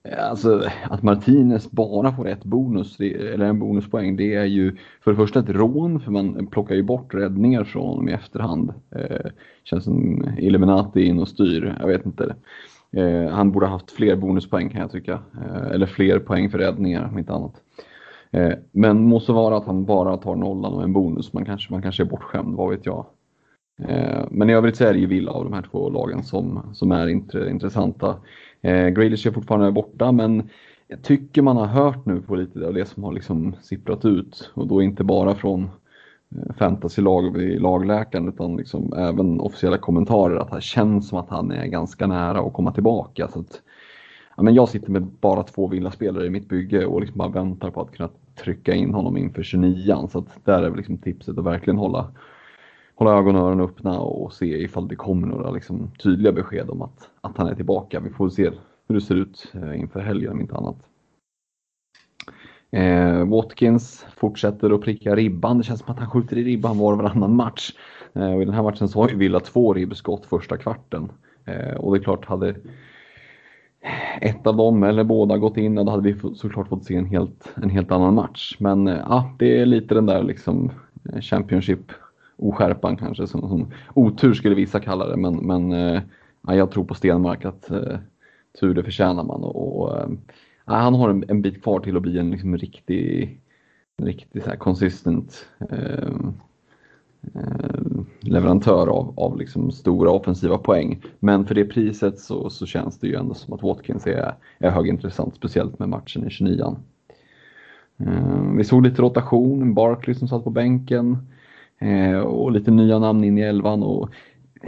[0.09, 5.11] Eh, alltså att Martinez bara får ett bonus, eller en bonuspoäng, det är ju för
[5.11, 8.75] det första ett rån, för man plockar ju bort räddningar från honom i efterhand.
[8.91, 9.31] Eh,
[9.65, 12.35] känns som Illuminati in och styr, jag vet inte.
[12.93, 16.59] Eh, han borde ha haft fler bonuspoäng kan jag tycka, eh, eller fler poäng för
[16.59, 17.63] räddningar om inte annat.
[18.31, 21.83] Eh, men måste vara att han bara tar nollan och en bonus, man kanske, man
[21.83, 23.07] kanske är bortskämd, vad vet jag.
[23.83, 26.71] Eh, men i övrigt så är det ju Villa av de här två lagen som,
[26.75, 27.09] som är
[27.49, 28.17] intressanta.
[28.65, 30.51] Eh, Grealish är fortfarande borta men
[30.89, 34.51] jag tycker man har hört nu på lite av det som har liksom sipprat ut
[34.55, 35.71] och då inte bara från
[36.37, 41.51] eh, fantasylag vid lagläkaren utan liksom även officiella kommentarer att det känns som att han
[41.51, 43.29] är ganska nära att komma tillbaka.
[43.29, 43.63] Så att,
[44.37, 47.71] ja, men jag sitter med bara två villaspelare i mitt bygge och liksom bara väntar
[47.71, 51.39] på att kunna trycka in honom inför 29 så att där är väl liksom tipset
[51.39, 52.13] att verkligen hålla
[52.95, 56.83] hålla ögon och öron öppna och se ifall det kommer några liksom, tydliga besked om
[56.83, 58.01] att, att han är tillbaka.
[58.01, 58.51] Vi får se
[58.89, 60.77] hur det ser ut eh, inför helgen om inte annat.
[62.71, 65.59] Eh, Watkins fortsätter att pricka ribban.
[65.59, 67.73] Det känns som att han skjuter i ribban var och varannan match.
[68.13, 71.13] Eh, och I den här matchen så har ju Villa två ribbskott första kvarten.
[71.45, 72.55] Eh, och det är klart, hade
[74.21, 77.55] ett av dem eller båda gått in, då hade vi såklart fått se en helt,
[77.63, 78.57] en helt annan match.
[78.59, 80.71] Men eh, ja, det är lite den där liksom
[81.13, 81.93] eh, Championship
[82.45, 85.17] oskärpan kanske, som, som otur skulle vissa kalla det.
[85.17, 86.03] Men, men eh,
[86.47, 87.99] ja, jag tror på Stenmark att eh,
[88.61, 89.45] tur det förtjänar man.
[89.45, 90.09] Och, och eh,
[90.65, 93.41] han har en, en, bit kvar till att bli en liksom, riktig,
[93.97, 96.33] en riktig så här, consistent ehm,
[97.35, 97.81] eh,
[98.21, 101.03] leverantör av, av liksom stora offensiva poäng.
[101.19, 104.71] Men för det priset så, så känns det ju ändå som att Watkins är, är
[104.71, 106.77] högintressant, speciellt med matchen i 29
[107.97, 111.19] um, ehm, Vi såg lite rotation, Barkley som satt på bänken.
[111.85, 113.83] Eh, och lite nya namn in i elvan.
[113.83, 114.11] Och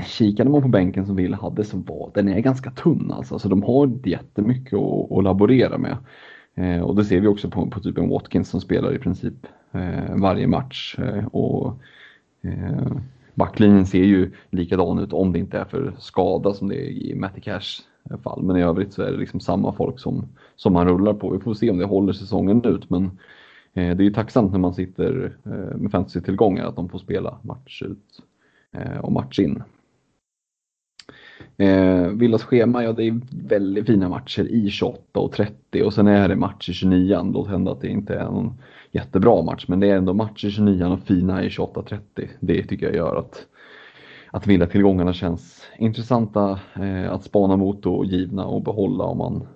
[0.06, 3.38] kikade man på bänken som Will hade så var den är ganska tunn alltså.
[3.38, 5.96] Så de har jättemycket att, att laborera med.
[6.54, 9.34] Eh, och det ser vi också på, på typen Watkins som spelar i princip
[9.72, 10.96] eh, varje match.
[10.98, 11.78] Eh, och
[12.42, 12.96] eh,
[13.34, 17.14] Backlinjen ser ju likadan ut om det inte är för skada som det är i
[17.14, 17.82] Matty Cash
[18.22, 18.42] fall.
[18.42, 21.30] Men i övrigt så är det liksom samma folk som, som man rullar på.
[21.30, 22.90] Vi får se om det håller säsongen ut.
[22.90, 23.10] Men
[23.76, 27.38] Eh, det är ju tacksamt när man sitter eh, med fantasy-tillgångar att de får spela
[27.42, 28.22] match ut
[28.72, 29.62] eh, och match in.
[31.56, 36.06] Eh, Villas schema, ja det är väldigt fina matcher i 28 och 30 och sen
[36.06, 37.30] är det match i 29.
[37.34, 38.60] Låt hända att det inte är någon
[38.90, 42.00] jättebra match men det är ändå match i 29 och fina i 28-30.
[42.40, 43.46] Det tycker jag gör att,
[44.30, 49.46] att villatillgångarna känns intressanta eh, att spana mot och givna och behålla om man,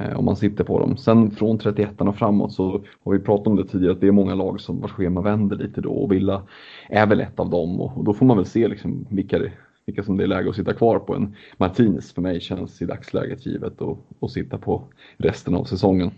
[0.00, 0.96] Eh, om man sitter på dem.
[0.96, 4.12] Sen från 31 och framåt så har vi pratat om det tidigare att det är
[4.12, 6.42] många lag som vars schema vänder lite då och Villa
[6.88, 9.52] är väl ett av dem och, och då får man väl se liksom vilka det
[9.86, 11.14] vilka som det är läge att sitta kvar på.
[11.14, 13.82] En Martinez för mig känns i dagsläget givet
[14.20, 14.84] att, sitta på
[15.16, 16.10] resten av säsongen.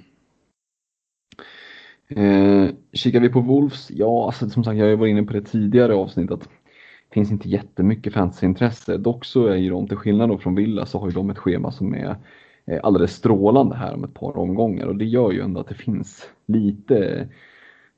[2.09, 5.43] Eh, kikar vi på Wolves, ja alltså, som sagt jag har varit inne på det
[5.43, 6.49] tidigare avsnittet
[7.09, 8.97] det finns inte jättemycket fantasyintresse.
[8.97, 11.73] Dock så är ju de, till skillnad från Villa, så har ju de ett schema
[11.73, 12.17] som är
[12.67, 15.75] Eh, alldeles strålande här om ett par omgångar och det gör ju ändå att det
[15.75, 17.29] finns lite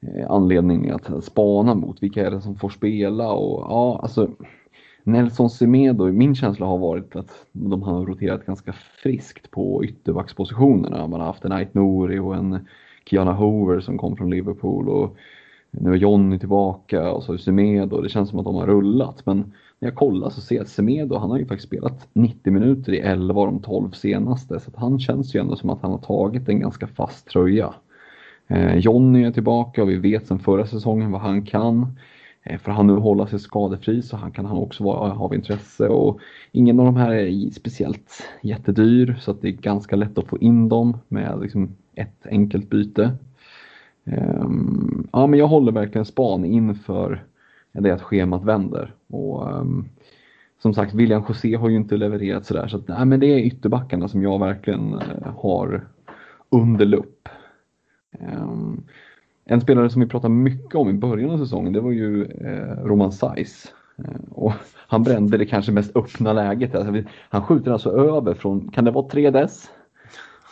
[0.00, 4.31] eh, anledning att spana mot vilka är det som får spela och ja, alltså
[5.02, 11.07] Nelson Semedo, min känsla har varit att de har roterat ganska friskt på ytterbackspositionerna.
[11.07, 12.66] Man har haft en Ait Nouri och en
[13.04, 15.16] Kiana Hoover som kom från Liverpool och
[15.70, 18.00] nu är Johnny tillbaka och så är Semedo.
[18.00, 20.68] Det känns som att de har rullat men när jag kollar så ser jag att
[20.68, 24.70] Semedo, han har ju faktiskt spelat 90 minuter i 11 av de 12 senaste så
[24.70, 27.74] att han känns ju ändå som att han har tagit en ganska fast tröja.
[28.48, 31.96] Eh, Jonny är tillbaka och vi vet sedan förra säsongen vad han kan.
[32.42, 35.88] Eh, för han nu hålla sig skadefri så han kan han också vara av intresse
[35.88, 36.20] och
[36.52, 40.38] ingen av de här är speciellt jättedyr så att det är ganska lätt att få
[40.38, 43.10] in dem med liksom ett enkelt byte.
[44.04, 47.24] Um, ja, men jag håller verkligen span inför
[47.72, 48.94] det att schemat vänder.
[49.07, 49.88] Och, um,
[50.62, 53.38] som sagt, William José har ju inte levererat sådär så att, nej, men det är
[53.38, 55.88] ytterbackarna som jag verkligen uh, har
[56.50, 57.28] under lupp.
[58.20, 58.85] Um,
[59.44, 62.85] en spelare som vi pratade mycket om i början av säsongen det var ju uh,
[62.85, 63.74] Roman Saiz.
[63.98, 64.52] Ehm, och
[64.88, 66.74] han brände det kanske mest öppna läget.
[66.74, 69.70] Alltså, han skjuter alltså över från, kan det vara 3 dess?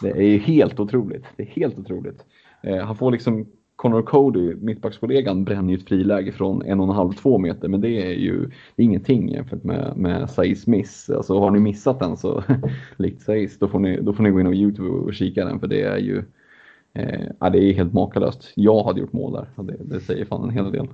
[0.03, 1.25] Det är helt otroligt.
[1.37, 2.25] Det är helt otroligt.
[2.63, 6.95] Eh, han får liksom Connor Cody, mittbackskollegan, bränner ju ett friläge från en och en
[6.95, 8.41] halv, två meter, men det är ju
[8.77, 11.11] det är ingenting jämfört med, med Saiz miss.
[11.11, 12.43] Alltså har ni missat den så,
[12.97, 15.61] likt Saiz, då får, ni, då får ni gå in på Youtube och kika den,
[15.61, 16.23] för det är ju
[16.97, 18.53] Eh, ja, det är helt makalöst.
[18.55, 20.89] Jag hade gjort mål där, det, det säger fan en hel del.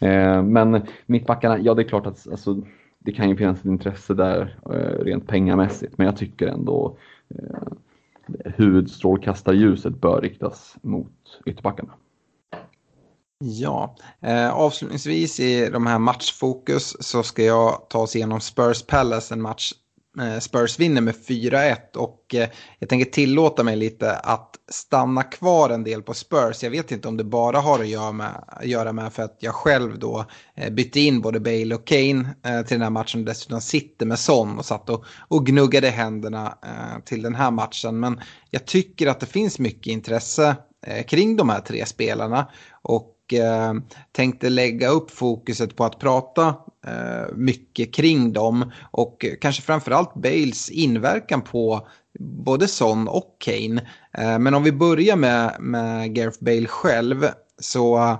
[0.00, 2.62] Eh, men mittbackarna, ja det är klart att alltså,
[2.98, 6.96] det kan ju finnas ett intresse där eh, rent pengamässigt, men jag tycker ändå
[7.28, 7.72] eh,
[8.44, 11.92] huvudstrålkastarljuset bör riktas mot ytterbackarna.
[13.44, 19.34] Ja, eh, avslutningsvis i de här matchfokus så ska jag ta oss igenom Spurs Palace,
[19.34, 19.72] en match
[20.20, 22.48] Eh, Spurs vinner med 4-1 och eh,
[22.78, 26.62] jag tänker tillåta mig lite att stanna kvar en del på Spurs.
[26.62, 29.54] Jag vet inte om det bara har att göra med, göra med för att jag
[29.54, 30.24] själv då
[30.54, 34.06] eh, bytte in både Bale och Kane eh, till den här matchen och dessutom sitter
[34.06, 38.00] med Son och satt och, och gnuggade händerna eh, till den här matchen.
[38.00, 38.20] Men
[38.50, 42.50] jag tycker att det finns mycket intresse Eh, kring de här tre spelarna
[42.82, 43.74] och eh,
[44.12, 46.54] tänkte lägga upp fokuset på att prata
[46.86, 51.88] eh, mycket kring dem och kanske framförallt Bales inverkan på
[52.18, 53.88] både Son och Kane.
[54.38, 58.18] Men om vi börjar med, med Gareth Bale själv så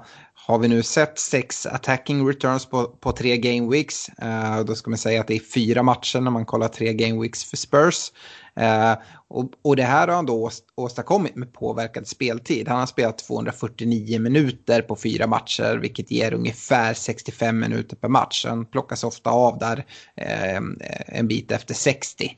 [0.49, 4.11] har vi nu sett sex attacking returns på, på tre game weeks.
[4.23, 7.23] Uh, då ska man säga att det är fyra matcher när man kollar tre game
[7.23, 8.13] weeks för Spurs.
[8.59, 12.69] Eh, och, och det här har han då åstadkommit med påverkad speltid.
[12.69, 18.45] Han har spelat 249 minuter på fyra matcher, vilket ger ungefär 65 minuter per match.
[18.49, 19.85] Han plockas ofta av där
[20.17, 20.61] eh,
[21.07, 22.37] en bit efter 60.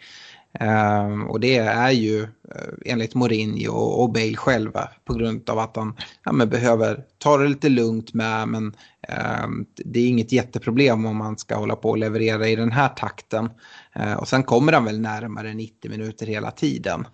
[0.60, 2.28] Um, eh, och det är ju
[2.84, 7.48] enligt Mourinho och, och Bale själva på grund av att han ja, behöver ta det
[7.48, 8.64] lite lugnt med men
[9.44, 12.88] um, det är inget jätteproblem om man ska hålla på och leverera i den här
[12.88, 13.50] takten.
[13.94, 17.06] Eh, och sen kommer han väl närmare 90 minuter hela tiden.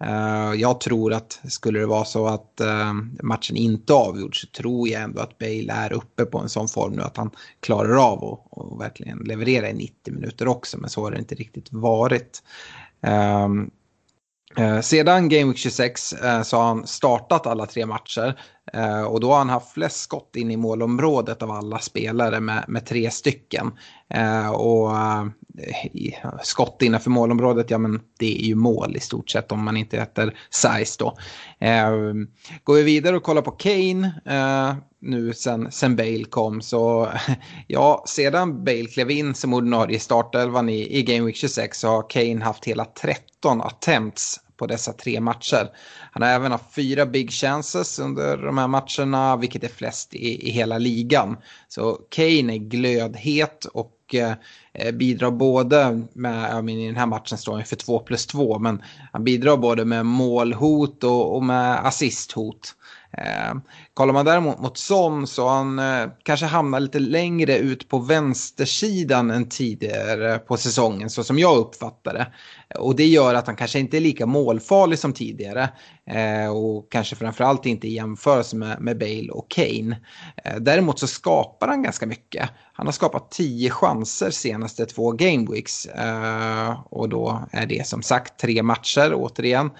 [0.00, 2.92] Eh, jag tror att skulle det vara så att eh,
[3.22, 6.92] matchen inte avgjorts så tror jag ändå att Bale är uppe på en sån form
[6.92, 11.10] nu att han klarar av att verkligen leverera i 90 minuter också men så har
[11.10, 12.42] det inte riktigt varit.
[13.02, 13.70] Ehm,
[14.82, 18.40] sedan Game Week 26 så har han startat alla tre matcher
[18.72, 22.64] Eh, och då har han haft flest skott in i målområdet av alla spelare med,
[22.68, 23.72] med tre stycken.
[24.08, 25.26] Eh, och eh,
[26.42, 29.96] skott innanför målområdet, ja men det är ju mål i stort sett om man inte
[29.96, 31.16] heter size då.
[32.64, 34.12] Går vi vidare och kollar på Kane
[35.00, 36.60] nu sen, sen Bale kom.
[36.60, 37.08] Så
[37.66, 42.10] ja, sedan Bale klev in som ordinarie startelvan i, i Game Week 26 så har
[42.10, 45.68] Kane haft hela 13 attempts på dessa tre matcher.
[46.12, 50.48] Han har även haft fyra big chances under de här matcherna, vilket är flest i,
[50.48, 51.36] i hela ligan.
[51.68, 57.38] Så Kane är glödhet och eh, bidrar både med, jag menar, i den här matchen
[57.38, 58.82] står han för 2 plus 2, men
[59.12, 62.74] han bidrar både med målhot och, och med assisthot.
[63.18, 63.54] Eh,
[63.94, 69.30] kollar man däremot mot Son så han eh, kanske hamnar lite längre ut på vänstersidan
[69.30, 72.26] än tidigare på säsongen så som jag uppfattar det.
[72.78, 75.68] Och det gör att han kanske inte är lika målfarlig som tidigare.
[76.06, 80.00] Eh, och kanske framförallt inte i jämförelse med, med Bale och Kane.
[80.44, 82.50] Eh, däremot så skapar han ganska mycket.
[82.72, 85.86] Han har skapat tio chanser senaste två gameweeks.
[85.86, 89.70] Eh, och då är det som sagt tre matcher återigen.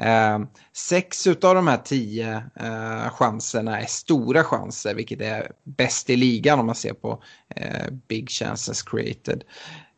[0.00, 0.38] Eh,
[0.72, 6.60] sex av de här tio eh, chanserna är stora chanser, vilket är bäst i ligan
[6.60, 7.22] om man ser på
[7.56, 9.44] eh, big chances created.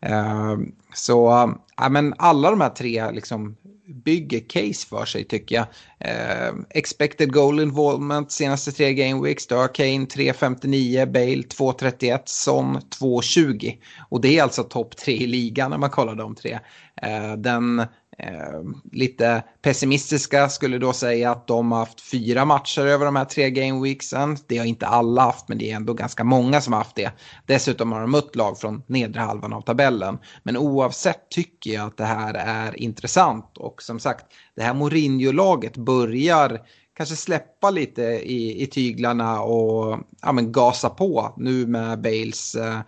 [0.02, 0.56] Eh,
[0.94, 3.56] så ja, men alla de här tre liksom
[4.04, 5.66] bygger case för sig tycker jag.
[5.98, 9.46] Eh, expected goal involvement senaste tre game weeks.
[9.46, 13.78] Då har Kane 3.59, Bale 2.31, Son 2.20.
[14.08, 16.58] Och det är alltså topp tre i ligan när man kollar de tre.
[17.02, 17.86] Eh, den
[18.22, 23.24] Ehm, lite pessimistiska skulle då säga att de har haft fyra matcher över de här
[23.24, 24.36] tre gameweeksen.
[24.46, 27.12] Det har inte alla haft, men det är ändå ganska många som har haft det.
[27.46, 30.18] Dessutom har de mött lag från nedre halvan av tabellen.
[30.42, 33.58] Men oavsett tycker jag att det här är intressant.
[33.58, 34.24] Och som sagt,
[34.56, 36.60] det här Mourinho-laget börjar
[36.96, 42.80] kanske släppa lite i, i tyglarna och ja, men gasa på nu med Bales eh,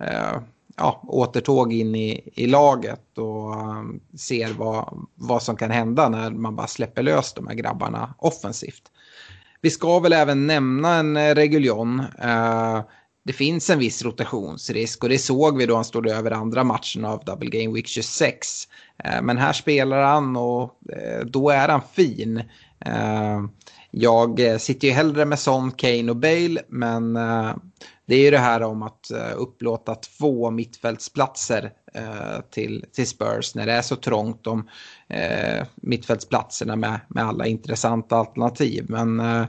[0.00, 0.40] eh,
[0.80, 6.30] ja, återtåg in i, i laget och um, ser vad, vad som kan hända när
[6.30, 8.82] man bara släpper lös de här grabbarna offensivt.
[9.60, 12.00] Vi ska väl även nämna en eh, Reguljon.
[12.00, 12.80] Uh,
[13.24, 17.04] det finns en viss rotationsrisk och det såg vi då han stod över andra matchen
[17.04, 18.48] av Double Game Week 26.
[19.04, 20.78] Eh, men här spelar han och
[21.24, 22.42] då är han fin.
[23.90, 27.18] Jag sitter ju hellre med Son, Kane och Bale men
[28.10, 33.54] det är ju det här om att eh, upplåta två mittfältsplatser eh, till, till Spurs
[33.54, 34.68] när det är så trångt om
[35.08, 38.86] eh, mittfältsplatserna med, med alla intressanta alternativ.
[38.88, 39.44] Men eh,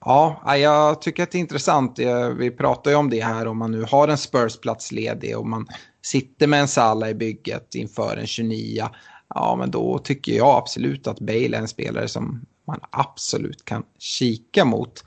[0.00, 1.98] ja, jag tycker att det är intressant.
[2.38, 5.66] Vi pratar ju om det här om man nu har en Spurs-plats ledig och man
[6.02, 8.88] sitter med en Salla i bygget inför en 29.
[9.34, 13.82] Ja, men då tycker jag absolut att Bale är en spelare som man absolut kan
[13.98, 15.04] kika mot.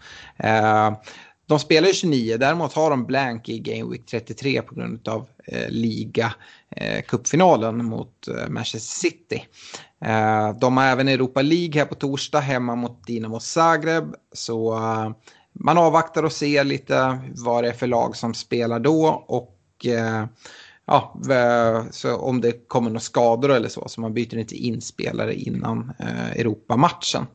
[1.52, 5.28] De spelar ju 29, däremot har de blank i Game Week 33 på grund av
[5.46, 6.34] eh, liga
[6.76, 9.46] eh, cupfinalen mot eh, Manchester City.
[10.06, 14.16] Eh, de har även Europa League här på torsdag hemma mot Dinamo Zagreb.
[14.32, 15.12] Så eh,
[15.54, 20.26] man avvaktar och ser lite vad det är för lag som spelar då och eh,
[20.86, 21.16] ja,
[21.92, 25.94] så om det kommer några skador eller så, så man byter inte in spelare innan
[26.00, 27.26] eh, Europamatchen.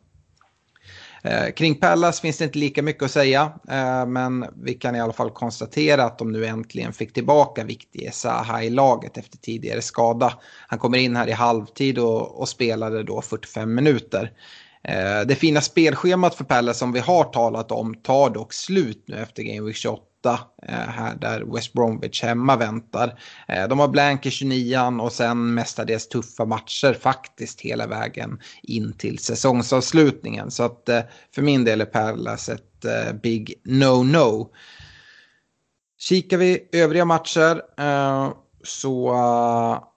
[1.26, 5.00] Eh, kring Pallas finns det inte lika mycket att säga, eh, men vi kan i
[5.00, 9.82] alla fall konstatera att de nu äntligen fick tillbaka viktige Saha i laget efter tidigare
[9.82, 10.32] skada.
[10.68, 14.32] Han kommer in här i halvtid och, och spelade då 45 minuter.
[14.84, 19.16] Eh, det fina spelschemat för Pallas som vi har talat om tar dock slut nu
[19.16, 20.02] efter Game Week 28
[20.32, 23.18] Eh, här där West Bromwich hemma väntar.
[23.48, 28.92] Eh, de har blank i 29 och sen mestadels tuffa matcher faktiskt hela vägen in
[28.92, 30.50] till säsongsavslutningen.
[30.50, 31.00] Så att eh,
[31.34, 32.62] för min del är Perlas ett
[33.22, 34.50] big no-no.
[35.98, 37.62] Kikar vi övriga matcher
[38.64, 39.10] så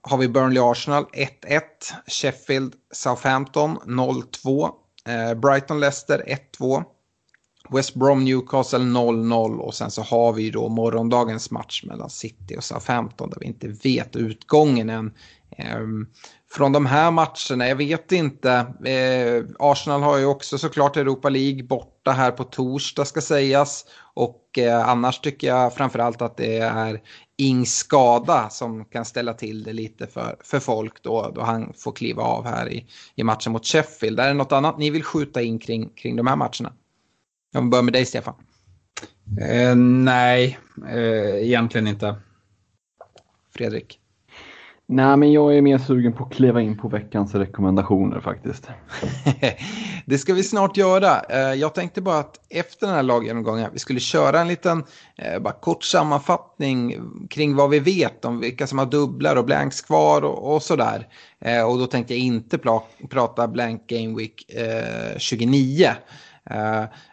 [0.02, 1.60] har vi Burnley-Arsenal 1-1,
[2.06, 4.70] Sheffield Southampton 0-2,
[5.34, 6.84] Brighton-Leicester 1-2.
[7.72, 12.64] West Brom Newcastle 0-0 och sen så har vi då morgondagens match mellan City och
[12.64, 15.12] Southampton där vi inte vet utgången än.
[15.56, 16.06] Ehm,
[16.52, 18.50] från de här matcherna, jag vet inte.
[18.84, 23.84] Eh, Arsenal har ju också såklart Europa League borta här på torsdag ska sägas.
[24.14, 27.00] Och eh, annars tycker jag framförallt att det är
[27.36, 31.92] Ings skada som kan ställa till det lite för, för folk då, då han får
[31.92, 34.20] kliva av här i, i matchen mot Sheffield.
[34.20, 36.72] Är det något annat ni vill skjuta in kring, kring de här matcherna?
[37.52, 38.34] Jag börjar med dig Stefan.
[39.40, 42.14] Eh, nej, eh, egentligen inte.
[43.54, 44.00] Fredrik?
[44.92, 48.68] Nej, men jag är mer sugen på att kliva in på veckans rekommendationer faktiskt.
[50.06, 51.20] det ska vi snart göra.
[51.20, 54.84] Eh, jag tänkte bara att efter den här laggenomgången vi skulle köra en liten
[55.16, 56.94] eh, bara kort sammanfattning
[57.30, 61.08] kring vad vi vet om vilka som har dubblar och blanks kvar och, och sådär.
[61.40, 62.58] Eh, och då tänkte jag inte
[63.10, 64.44] prata blank game week
[65.16, 65.90] 29.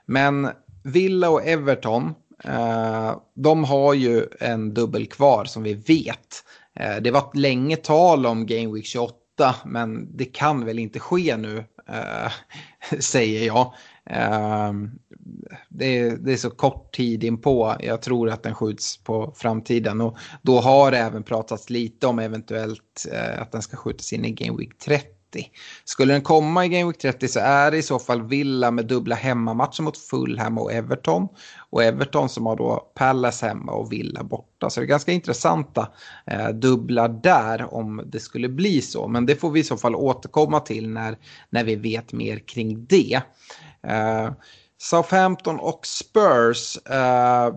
[0.07, 0.49] Men
[0.83, 6.43] Villa och Everton, eh, de har ju en dubbel kvar som vi vet.
[6.79, 11.37] Eh, det var länge tal om Game Week 28, men det kan väl inte ske
[11.37, 11.57] nu,
[11.89, 12.31] eh,
[12.99, 13.73] säger jag.
[14.09, 14.73] Eh,
[15.69, 17.75] det är, det är så kort tid inpå.
[17.79, 20.01] Jag tror att den skjuts på framtiden.
[20.01, 24.25] Och då har det även pratats lite om eventuellt eh, att den ska skjutas in
[24.25, 25.16] i Game Week 30.
[25.83, 28.85] Skulle den komma i Game Week 30 så är det i så fall Villa med
[28.85, 31.27] dubbla hemmamatcher mot Fulham och Everton.
[31.69, 34.69] Och Everton som har då Palace hemma och Villa borta.
[34.69, 35.87] Så det är ganska intressanta
[36.25, 39.07] eh, dubbla där om det skulle bli så.
[39.07, 41.17] Men det får vi i så fall återkomma till när,
[41.49, 43.21] när vi vet mer kring det.
[43.87, 44.31] Eh,
[44.77, 46.77] Southampton och Spurs.
[46.77, 47.53] Eh,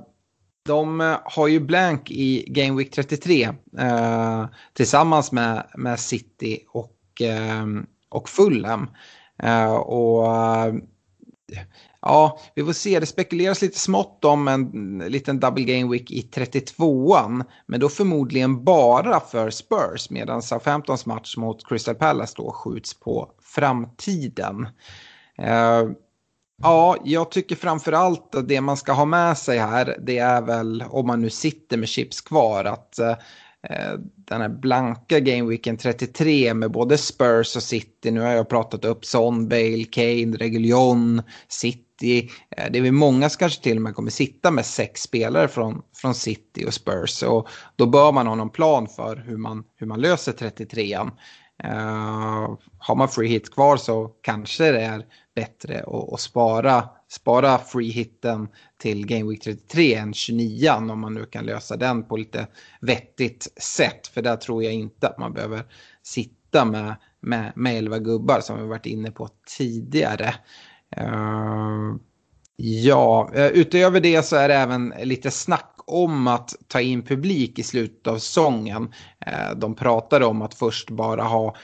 [0.66, 6.90] de eh, har ju blank i Game Week 33 eh, tillsammans med, med City och,
[7.20, 8.90] Ehm, och Fulham.
[9.42, 10.26] Eh, och
[12.02, 13.00] ja, vi får se.
[13.00, 17.44] Det spekuleras lite smått om en liten double game week i 32an.
[17.66, 23.30] Men då förmodligen bara för Spurs medan Southamptons match mot Crystal Palace då skjuts på
[23.42, 24.68] framtiden.
[25.38, 25.84] Eh,
[26.62, 30.42] ja, jag tycker framför allt att det man ska ha med sig här, det är
[30.42, 33.16] väl om man nu sitter med chips kvar, att eh,
[33.68, 38.84] Eh, den här blanka Gameweeken 33 med både Spurs och City, nu har jag pratat
[38.84, 42.30] upp Son, Bale, Kane, Reguljon, City.
[42.56, 45.48] Eh, det är väl många som kanske till och med kommer sitta med sex spelare
[45.48, 47.22] från, från City och Spurs.
[47.22, 51.10] Och då bör man ha någon plan för hur man, hur man löser 33an.
[51.64, 55.04] Uh, eh, har man free hit kvar så kanske det är
[55.40, 61.14] bättre att, att spara, spara free hitten till Game Week 33 än 29 om man
[61.14, 62.46] nu kan lösa den på lite
[62.80, 64.06] vettigt sätt.
[64.06, 65.62] För där tror jag inte att man behöver
[66.02, 69.28] sitta med, med, med 11 gubbar som vi varit inne på
[69.58, 70.34] tidigare.
[71.00, 71.96] Uh,
[72.56, 77.58] ja, eh, utöver det så är det även lite snack om att ta in publik
[77.58, 78.92] i slutet av säsongen.
[79.26, 81.56] Eh, de pratade om att först bara ha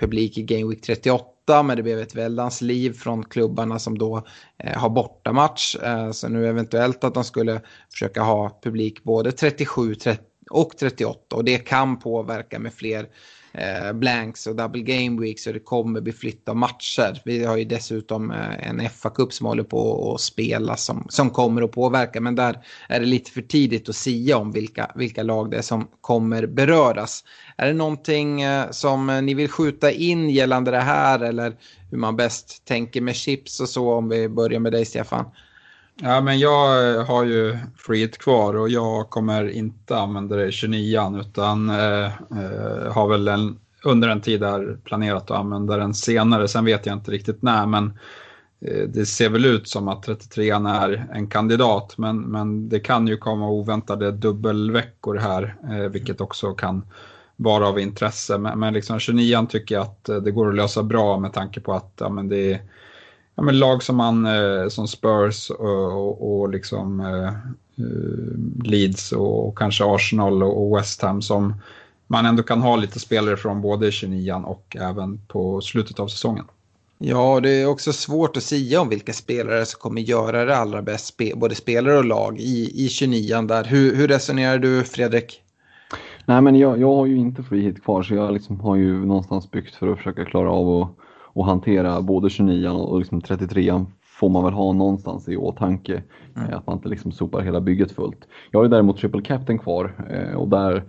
[0.00, 4.22] publik i Game Week 38 men det blev ett väldans liv från klubbarna som då
[4.58, 5.76] eh, har bortamatch.
[5.76, 7.60] Eh, så nu eventuellt att de skulle
[7.92, 9.94] försöka ha publik både 37
[10.50, 13.06] och 38 och det kan påverka med fler
[13.52, 17.22] eh, blanks och double game weeks och det kommer bli flytt av matcher.
[17.24, 21.62] Vi har ju dessutom eh, en FA-cup som håller på att spela som, som kommer
[21.62, 25.50] att påverka men där är det lite för tidigt att sia om vilka, vilka lag
[25.50, 27.24] det är som kommer beröras.
[27.56, 31.56] Är det någonting eh, som eh, ni vill skjuta in gällande det här eller
[31.90, 35.24] hur man bäst tänker med chips och så om vi börjar med dig Stefan?
[36.02, 40.52] Ja, men jag eh, har ju Freet kvar och jag kommer inte använda det i
[40.52, 45.94] 29 utan eh, eh, har väl en, under en tid där planerat att använda den
[45.94, 46.48] senare.
[46.48, 47.98] Sen vet jag inte riktigt när men
[48.60, 53.06] eh, det ser väl ut som att 33 är en kandidat men, men det kan
[53.06, 56.82] ju komma oväntade dubbelveckor här eh, vilket också kan
[57.36, 58.38] vara av intresse.
[58.38, 61.60] Men, men liksom 29 tycker jag att eh, det går att lösa bra med tanke
[61.60, 62.60] på att ja, men det är
[63.38, 69.12] ja, men lag som, man, eh, som Spurs och, och, och liksom, eh, eh Leeds
[69.12, 71.54] och, och, kanske Arsenal och West Ham som
[72.06, 76.44] man ändå kan ha lite spelare från både 29 och även på slutet av säsongen.
[76.98, 80.82] Ja, det är också svårt att säga om vilka spelare som kommer göra det allra
[80.82, 83.64] bäst, både spelare och lag i, i 29 där.
[83.64, 85.42] Hur, hur resonerar du Fredrik?
[86.26, 89.06] Nej, men jag, jag har ju inte free hit kvar så jag liksom har ju
[89.06, 91.07] någonstans byggt för att försöka klara av att
[91.38, 96.02] och hantera både 29 och liksom 33 får man väl ha någonstans i åtanke.
[96.36, 96.54] Mm.
[96.54, 98.28] Att man inte liksom sopar hela bygget fullt.
[98.50, 100.84] Jag har ju däremot triple captain kvar eh, och där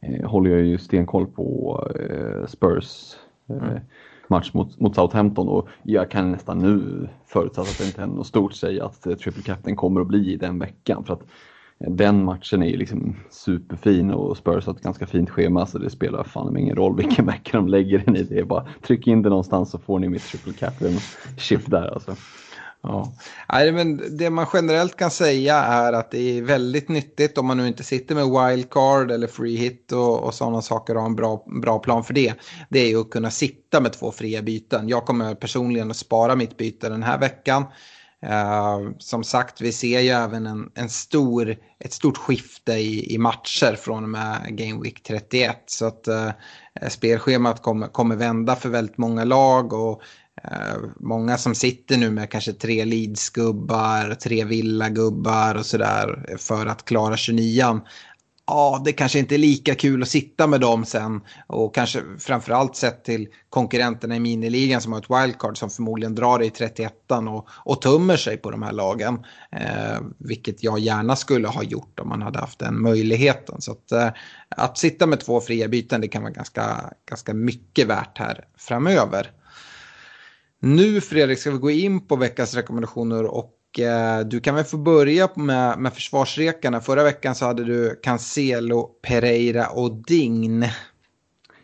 [0.00, 3.16] eh, håller jag ju stenkoll på eh, Spurs
[3.48, 3.80] mm.
[4.28, 8.26] match mot, mot Southampton och jag kan nästan nu förutsatt att det inte händer något
[8.26, 11.04] stort säga att triple captain kommer att bli i den veckan.
[11.04, 11.22] För att
[11.88, 15.90] den matchen är ju liksom superfin och Spurs har ett ganska fint schema så det
[15.90, 18.22] spelar fan ingen roll vilken vecka de lägger den i.
[18.22, 20.98] Det är bara tryck in det någonstans så får ni mitt triple captain
[21.38, 22.16] chip där alltså.
[22.82, 23.12] Ja.
[23.52, 27.56] Nej, men det man generellt kan säga är att det är väldigt nyttigt om man
[27.56, 31.16] nu inte sitter med wildcard eller free hit och, och sådana saker och har en
[31.16, 32.34] bra, bra plan för det.
[32.68, 34.88] Det är ju att kunna sitta med två fria byten.
[34.88, 37.64] Jag kommer personligen att spara mitt byte den här veckan.
[38.24, 43.18] Uh, som sagt, vi ser ju även en, en stor, ett stort skifte i, i
[43.18, 45.56] matcher från och med Game Week 31.
[45.66, 46.30] Så att uh,
[46.88, 50.02] spelschemat kommer, kommer vända för väldigt många lag och
[50.50, 56.84] uh, många som sitter nu med kanske tre Leeds-gubbar, tre Villa-gubbar och sådär för att
[56.84, 57.80] klara 29
[58.46, 61.20] ja, det kanske inte är lika kul att sitta med dem sen.
[61.46, 66.42] Och kanske framförallt sett till konkurrenterna i miniligan som har ett wildcard som förmodligen drar
[66.42, 69.24] i 31 och, och tummer sig på de här lagen.
[69.52, 73.60] Eh, vilket jag gärna skulle ha gjort om man hade haft den möjligheten.
[73.60, 74.08] Så att, eh,
[74.48, 79.30] att sitta med två fria byten det kan vara ganska, ganska mycket värt här framöver.
[80.60, 84.76] Nu Fredrik ska vi gå in på veckans rekommendationer och Eh, du kan väl få
[84.76, 86.80] börja med, med försvarsrekarna.
[86.80, 90.64] Förra veckan så hade du Cancelo, Pereira och Dign.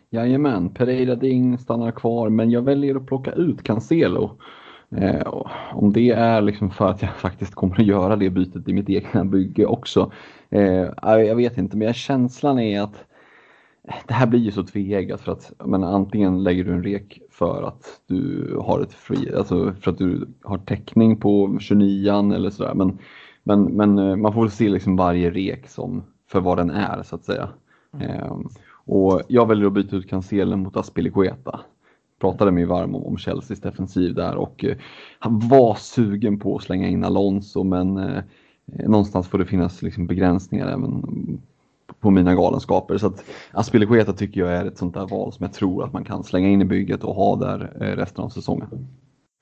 [0.09, 4.37] Jajamän, Pereira Ding stannar kvar men jag väljer att plocka ut Cancelo.
[4.97, 5.33] Eh,
[5.73, 8.89] om det är liksom för att jag faktiskt kommer att göra det bytet i mitt
[8.89, 10.11] egna bygge också.
[10.49, 13.05] Eh, jag vet inte, men känslan är att
[14.07, 17.63] det här blir ju så tveeggat för att men, antingen lägger du en rek för
[17.63, 22.73] att du har ett fri, alltså för att du har täckning på 29 eller sådär.
[22.73, 22.97] Men,
[23.43, 27.15] men, men eh, man får se liksom varje rek som för vad den är så
[27.15, 27.49] att säga.
[27.93, 28.09] Mm.
[28.09, 28.37] Eh,
[28.85, 31.59] och jag väljer att byta ut Cancelen mot Aspilicueta.
[32.19, 34.77] Pratade mig varm om, om Chelseas defensiv där och eh,
[35.19, 38.23] han var sugen på att slänga in Alonso men eh,
[38.65, 41.41] någonstans får det finnas liksom begränsningar även
[42.01, 42.97] på mina galenskaper.
[42.97, 46.03] Så att Aspilicueta tycker jag är ett sånt där val som jag tror att man
[46.03, 48.67] kan slänga in i bygget och ha där eh, resten av säsongen.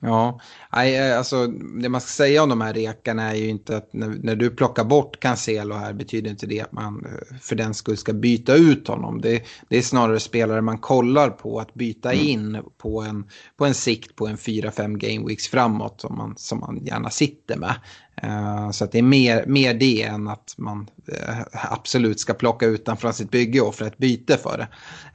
[0.02, 0.40] Ja,
[0.84, 1.48] eh, alltså
[1.82, 4.50] det man ska säga om de här rekarna är ju inte att när, när, du
[4.50, 8.56] plockar bort Cancelo här betyder inte det att man eh, för den skull ska byta
[8.56, 9.22] ut honom.
[9.22, 12.26] Det, det är snarare spelare man kollar på att byta mm.
[12.26, 13.26] in på en,
[13.58, 17.58] på en sikt på en 4-5 game weeks framåt som man, som man gärna sitter
[17.58, 17.76] med.
[18.24, 22.66] Uh, så att det är mer, mer det än att man uh, absolut ska plocka
[22.66, 24.68] utanför från sitt bygge och för ett byte för det.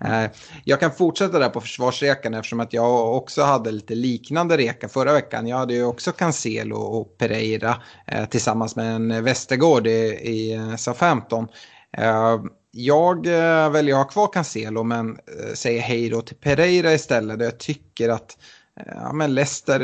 [0.09, 0.31] Uh,
[0.65, 5.13] jag kan fortsätta där på försvarsrekan eftersom att jag också hade lite liknande reka förra
[5.13, 5.47] veckan.
[5.47, 7.77] Jag hade ju också Cancelo och Pereira
[8.31, 9.91] tillsammans med en Västergård i,
[10.23, 11.49] i Southampton.
[12.71, 13.27] Jag
[13.71, 15.19] väljer att ha kvar Cancelo men
[15.55, 17.41] säger hej då till Pereira istället.
[17.41, 18.37] Jag tycker att
[18.77, 19.81] Ja, men Leicester,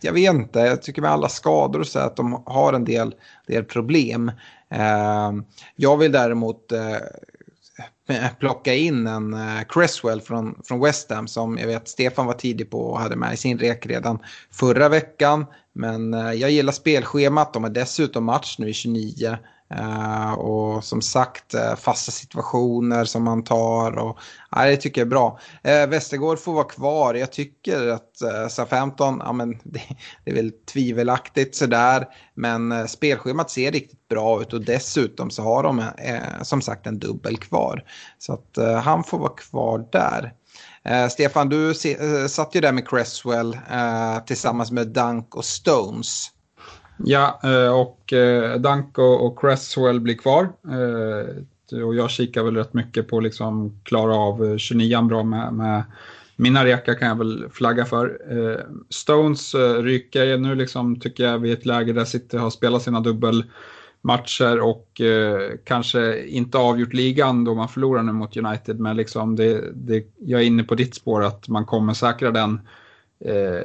[0.00, 3.14] jag vet inte, jag tycker med alla skador och så att de har en del,
[3.46, 4.32] del problem.
[4.70, 5.44] Ehm,
[5.76, 11.66] jag vill däremot eh, plocka in en eh, Cresswell från, från West Ham som jag
[11.66, 14.18] vet Stefan var tidig på och hade med i sin rek redan
[14.50, 15.46] förra veckan.
[15.72, 19.38] Men eh, jag gillar spelschemat, de har dessutom match nu i 29.
[19.78, 23.98] Uh, och som sagt uh, fasta situationer som man tar.
[23.98, 24.18] Och,
[24.56, 25.38] uh, det tycker jag är bra.
[25.68, 27.14] Uh, Västergård får vara kvar.
[27.14, 29.80] Jag tycker att uh, SA-15, ja, men det,
[30.24, 32.06] det, är väl tvivelaktigt sådär.
[32.34, 35.82] Men uh, spelschemat ser riktigt bra ut och dessutom så har de
[36.42, 37.84] som sagt en dubbel kvar.
[38.18, 40.32] Så att han får vara kvar där.
[41.08, 41.74] Stefan, du
[42.28, 43.58] satt ju där med Cresswell
[44.26, 46.33] tillsammans med Dunk och Stones.
[46.96, 50.48] Ja, eh, och eh, Danko och Cresswell blir kvar.
[50.70, 55.82] Eh, och jag kikar väl rätt mycket på liksom klara av 29 bra med, med
[56.36, 58.18] mina rekar kan jag väl flagga för.
[58.90, 64.60] Stones ryker nu liksom tycker jag vid ett läge där City har spelat sina dubbelmatcher
[64.60, 65.00] och
[65.64, 68.80] kanske inte avgjort ligan då man förlorar nu mot United.
[68.80, 72.60] Men liksom det, det, jag är inne på ditt spår att man kommer säkra den
[73.24, 73.62] Eh,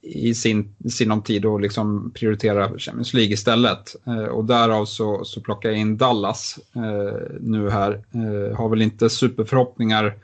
[0.00, 3.96] i sin sinom tid och liksom prioritera Champions League istället.
[4.06, 7.92] Eh, och därav så, så plockar jag in Dallas eh, nu här.
[8.12, 10.14] Eh, har väl inte superförhoppningar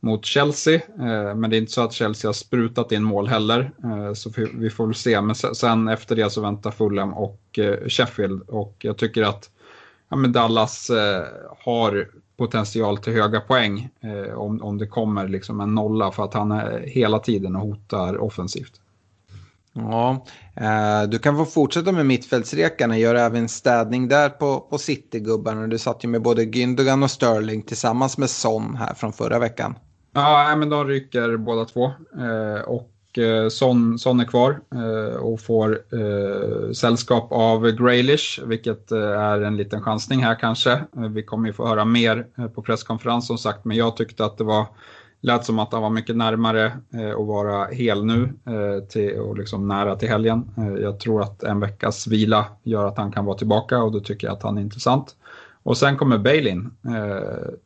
[0.00, 3.70] mot Chelsea, eh, men det är inte så att Chelsea har sprutat in mål heller.
[4.14, 5.20] Så vi får väl se.
[5.20, 9.50] Men sen efter det så väntar Fulham och Sheffield och jag tycker att
[10.08, 10.90] ja, men Dallas
[11.58, 12.08] har
[12.38, 16.52] potential till höga poäng eh, om, om det kommer liksom en nolla för att han
[16.52, 18.80] är hela tiden och hotar offensivt.
[19.72, 20.24] Ja,
[20.54, 25.66] eh, du kan få fortsätta med mittfältsrekarna, gör även städning där på, på City-gubbarna.
[25.66, 29.74] Du satt ju med både Gündogan och Sterling tillsammans med Son här från förra veckan.
[30.12, 31.84] Ja, men de rycker båda två.
[32.18, 38.92] Eh, och Eh, Son, Son är kvar eh, och får eh, sällskap av Graylish, vilket
[38.92, 40.84] är en liten chansning här kanske.
[40.92, 44.44] Vi kommer ju få höra mer på presskonferens som sagt, men jag tyckte att det
[44.44, 44.66] var
[45.20, 46.66] lät som att han var mycket närmare
[47.18, 48.32] att vara hel nu
[48.88, 50.50] till, och liksom nära till helgen.
[50.80, 54.26] Jag tror att en veckas vila gör att han kan vara tillbaka och då tycker
[54.26, 55.16] jag att han är intressant.
[55.62, 56.70] Och sen kommer Bailin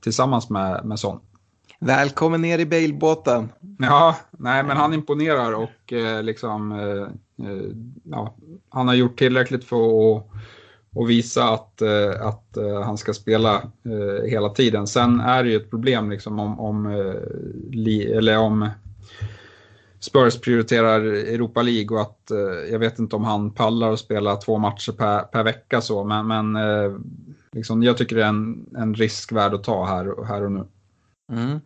[0.01, 1.21] tillsammans med, med Son.
[1.85, 3.49] Välkommen ner i bailbåten.
[3.79, 7.63] Ja, nej men han imponerar och eh, liksom, eh, eh,
[8.03, 8.35] ja,
[8.69, 9.77] han har gjort tillräckligt för
[10.17, 10.25] att
[10.95, 13.63] och visa att, eh, att eh, han ska spela
[14.27, 14.87] hela tiden.
[14.87, 16.87] Sen är det ju ett problem liksom om, om,
[17.87, 18.69] eller om
[20.01, 22.31] Spurs prioriterar Europa League och att
[22.71, 26.27] jag vet inte om han pallar att spela två matcher per, per vecka så men,
[26.27, 26.59] men
[27.53, 30.65] liksom, jag tycker det är en, en risk värd att ta här, här och nu.
[31.33, 31.61] Mm.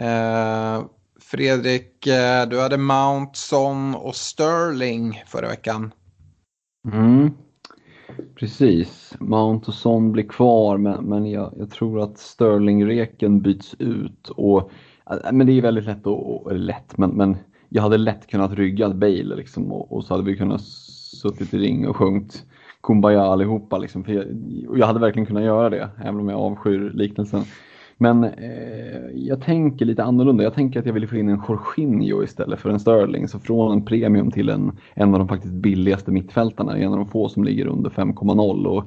[0.00, 0.84] Eh,
[1.20, 5.92] Fredrik, eh, du hade Mount, Son och Sterling förra veckan.
[6.92, 7.30] Mm.
[8.34, 14.28] Precis, Mount och Son blir kvar men, men jag, jag tror att Sterling-reken byts ut.
[14.28, 14.70] Och,
[15.10, 17.36] eh, men det är väldigt lätt, och, lätt men, men
[17.68, 20.62] jag hade lätt kunnat rygga Bale liksom, och, och, så hade vi kunnat
[21.22, 22.46] suttit i ring och sjungit
[22.82, 23.78] Kumbaya allihopa.
[23.78, 24.24] Liksom, för jag,
[24.68, 27.44] och jag hade verkligen kunnat göra det, även om jag avskyr liknelsen.
[28.02, 30.44] Men eh, jag tänker lite annorlunda.
[30.44, 33.28] Jag tänker att jag vill få in en Jorginho istället för en Sterling.
[33.28, 36.76] Så från en premium till en, en av de faktiskt billigaste mittfältarna.
[36.76, 38.82] En av de få som ligger under 5,0.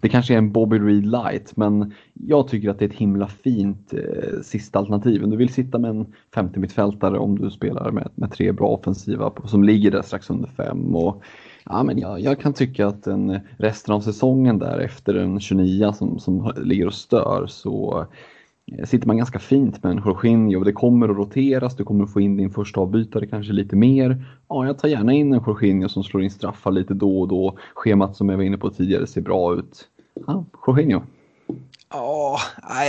[0.00, 3.28] det kanske är en Bobby Reed light, men jag tycker att det är ett himla
[3.28, 5.24] fint eh, sista alternativ.
[5.24, 8.66] Om du vill sitta med en 50 mittfältare om du spelar med, med tre bra
[8.66, 10.94] offensiva som ligger där strax under 5.
[11.64, 15.92] Ja, men jag, jag, kan tycka att en, resten av säsongen där efter en 29
[15.92, 18.06] som, som ligger och stör så
[18.84, 20.64] sitter man ganska fint med en Jorginho.
[20.64, 24.24] Det kommer att roteras, du kommer att få in din första avbytare kanske lite mer.
[24.48, 27.58] Ja, jag tar gärna in en Jorginho som slår in straffar lite då och då.
[27.74, 29.88] Schemat som jag var inne på tidigare ser bra ut.
[30.26, 31.02] Ja, Jorginho.
[31.90, 32.40] Ja,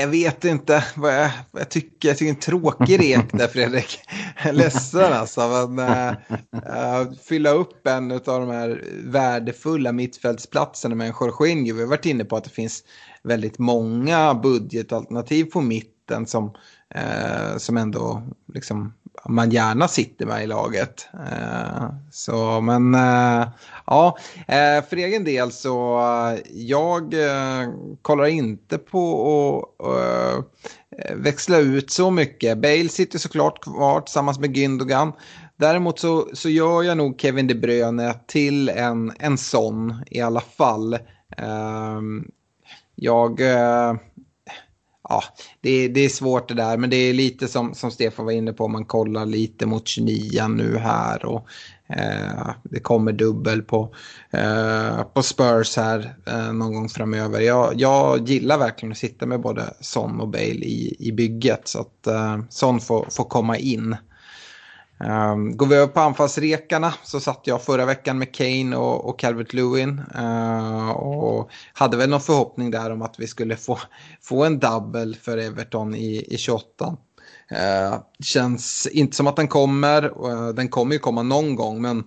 [0.01, 2.07] jag vet inte vad jag, vad jag tycker.
[2.07, 3.99] Jag tycker en tråkig rek där Fredrik.
[4.37, 5.67] Jag är ledsen alltså.
[5.69, 6.15] Men,
[6.51, 11.75] äh, fylla upp en av de här värdefulla mittfältsplatserna med en Jorginho.
[11.75, 12.83] Vi har varit inne på att det finns
[13.23, 16.53] väldigt många budgetalternativ på mitten som,
[16.95, 18.93] eh, som ändå liksom,
[19.27, 21.07] man gärna sitter med i laget.
[21.13, 23.47] Eh, så, men eh,
[23.85, 24.17] ja,
[24.47, 27.69] eh, för egen del så eh, jag eh,
[28.01, 29.13] kollar inte på
[29.79, 30.55] att och,
[31.15, 32.57] växla ut så mycket.
[32.57, 35.13] Bale sitter såklart kvar tillsammans med Gündogan.
[35.57, 40.41] Däremot så, så gör jag nog Kevin De Bruyne till en, en sån i alla
[40.41, 40.97] fall.
[41.37, 42.31] Um,
[42.95, 43.41] jag...
[43.41, 43.93] Eh,
[45.09, 45.23] ja,
[45.61, 48.53] det, det, är svårt det där, men det är lite som, som Stefan var inne
[48.53, 51.47] på, man kollar lite mot 29 nu här och
[51.89, 53.95] eh, det kommer dubbel på,
[54.31, 57.39] eh, på Spurs här eh, någon gång framöver.
[57.39, 61.79] Jag, jag gillar verkligen att sitta med både Son och Bale i, i bygget så
[61.79, 63.95] att eh, Son får, får komma in.
[65.03, 69.19] Um, går vi över på anfallsrekarna så satt jag förra veckan med Kane och, och
[69.19, 70.01] Calvert Lewin.
[70.15, 73.79] Uh, och hade väl någon förhoppning där om att vi skulle få,
[74.21, 76.97] få en double för Everton i, i 28.
[77.51, 80.03] Uh, ehm, känns inte som att den kommer.
[80.05, 82.03] Uh, den kommer ju komma någon gång men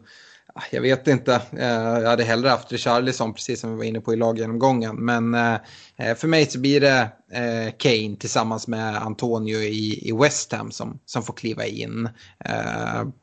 [0.54, 1.34] Ah, jag vet inte.
[1.52, 4.96] Eh, jag hade hellre haft Richarlison, precis som vi var inne på i laggenomgången.
[4.96, 5.56] Men eh,
[5.96, 7.08] eh, för mig så blir det
[7.78, 12.08] Kane tillsammans med Antonio i West Ham som, som får kliva in.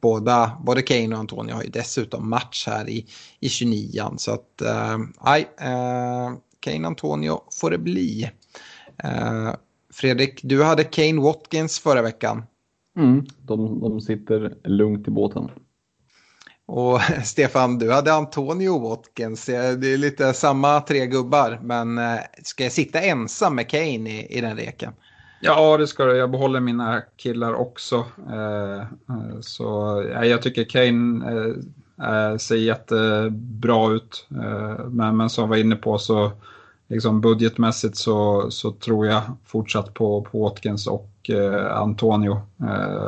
[0.02, 3.06] Båda, både Kane och Antonio har ju dessutom match här i,
[3.40, 4.62] i 29 Så att,
[5.26, 5.48] nej,
[6.60, 8.32] Kane och Antonio får det bli.
[9.94, 12.44] Fredrik, du hade Kane Watkins förra veckan.
[12.98, 15.50] Mm, de, de sitter lugnt i båten.
[16.72, 19.46] Och Stefan, du hade Antonio Watkins.
[19.46, 19.54] Det
[19.94, 24.42] är lite samma tre gubbar, men eh, ska jag sitta ensam med Kane i, i
[24.42, 24.94] den reken?
[25.42, 26.18] Ja, det ska du.
[26.18, 28.06] Jag behåller mina killar också.
[28.30, 31.26] Eh, eh, så jag tycker Kane
[32.40, 34.28] ser jättebra ut.
[34.88, 36.32] Men, men som jag var inne på så
[36.88, 41.30] liksom budgetmässigt så, så tror jag fortsatt på, på Watkins och
[41.72, 42.42] Antonio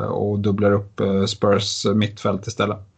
[0.09, 2.90] och dubblar upp Spurs mittfält istället.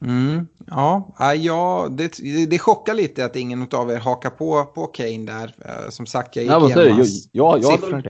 [0.00, 2.18] Mm, ja, ja det,
[2.50, 5.54] det chockar lite att ingen av er hakar på, på Kane där.
[5.64, 8.04] Eh, som sagt, jag gick ja, igenom hans jag, jag, jag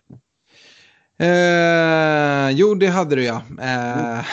[1.21, 3.43] Eh, jo, det hade du ja.
[3.61, 4.25] Eh,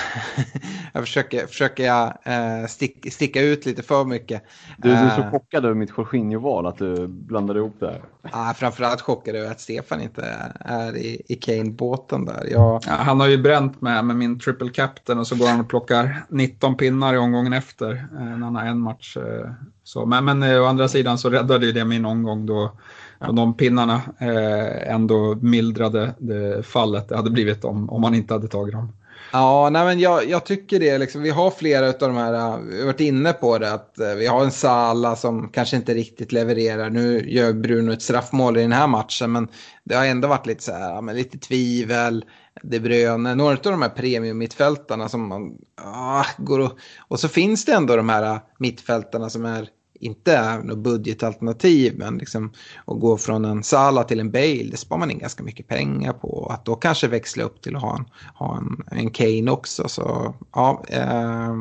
[0.93, 4.43] jag försöker, försöker jag, eh, stick, sticka ut lite för mycket.
[4.77, 8.01] Du, du är så eh, chockad över mitt Jorginho-val att du blandade ihop det här.
[8.31, 12.47] Ah, framförallt chockad över att Stefan inte är i, i Kane-båten där.
[12.51, 12.81] Jag...
[12.88, 15.69] Ja, han har ju bränt med, med min triple captain och så går han och
[15.69, 19.17] plockar 19 pinnar i omgången efter eh, när han har en match.
[19.17, 19.51] Eh,
[19.83, 20.05] så.
[20.05, 22.71] Men, men å andra sidan så räddade ju det min omgång då
[23.20, 28.47] de pinnarna eh, ändå mildrade det fallet det hade blivit om, om man inte hade
[28.47, 28.93] tagit dem.
[29.32, 30.97] Ja, nej men jag, jag tycker det.
[30.97, 33.99] Liksom, vi har flera av de här, eh, vi har varit inne på det, att
[33.99, 36.89] eh, vi har en Sala som kanske inte riktigt levererar.
[36.89, 39.47] Nu gör Bruno ett straffmål i den här matchen, men
[39.84, 42.26] det har ändå varit lite så här, men lite tvivel.
[42.63, 46.72] De Bruyne, några av de här premium-mittfältarna som man ah, går och...
[47.07, 51.97] Och så finns det ändå de här eh, mittfältarna som är inte är något budgetalternativ,
[51.97, 52.53] men liksom
[52.85, 56.13] att gå från en Sala till en Bale, det sparar man in ganska mycket pengar
[56.13, 56.47] på.
[56.51, 59.87] Att då kanske växla upp till att ha en, ha en, en Kane också.
[59.87, 61.53] Så ja, eh,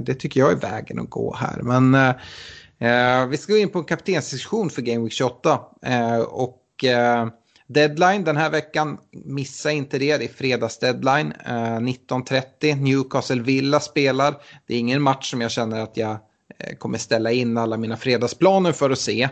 [0.00, 1.62] det tycker jag är vägen att gå här.
[1.62, 5.60] Men eh, eh, vi ska gå in på en kaptensdiskussion för Game Week 28.
[5.82, 7.28] Eh, och eh,
[7.66, 11.32] Deadline den här veckan, missa inte det, det är fredagsdeadline.
[11.46, 14.34] Eh, 19.30, Newcastle Villa spelar.
[14.66, 16.18] Det är ingen match som jag känner att jag
[16.60, 19.28] Eh, kommer ställa in alla mina fredagsplaner för att se.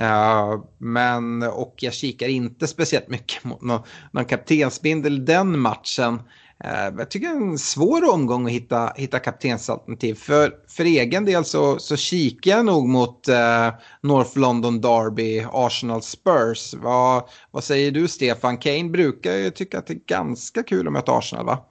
[0.00, 6.18] Uh, men, och jag kikar inte speciellt mycket mot någon, någon kaptensbindel den matchen.
[6.64, 10.14] Eh, jag tycker det är en svår omgång att hitta, hitta kaptensalternativ.
[10.14, 13.68] För, för egen del så, så kikar jag nog mot eh,
[14.00, 16.74] North London Derby, Arsenal Spurs.
[16.74, 18.58] Vad, vad säger du Stefan?
[18.58, 21.64] Kane brukar ju tycka att det är ganska kul att möta Arsenal va?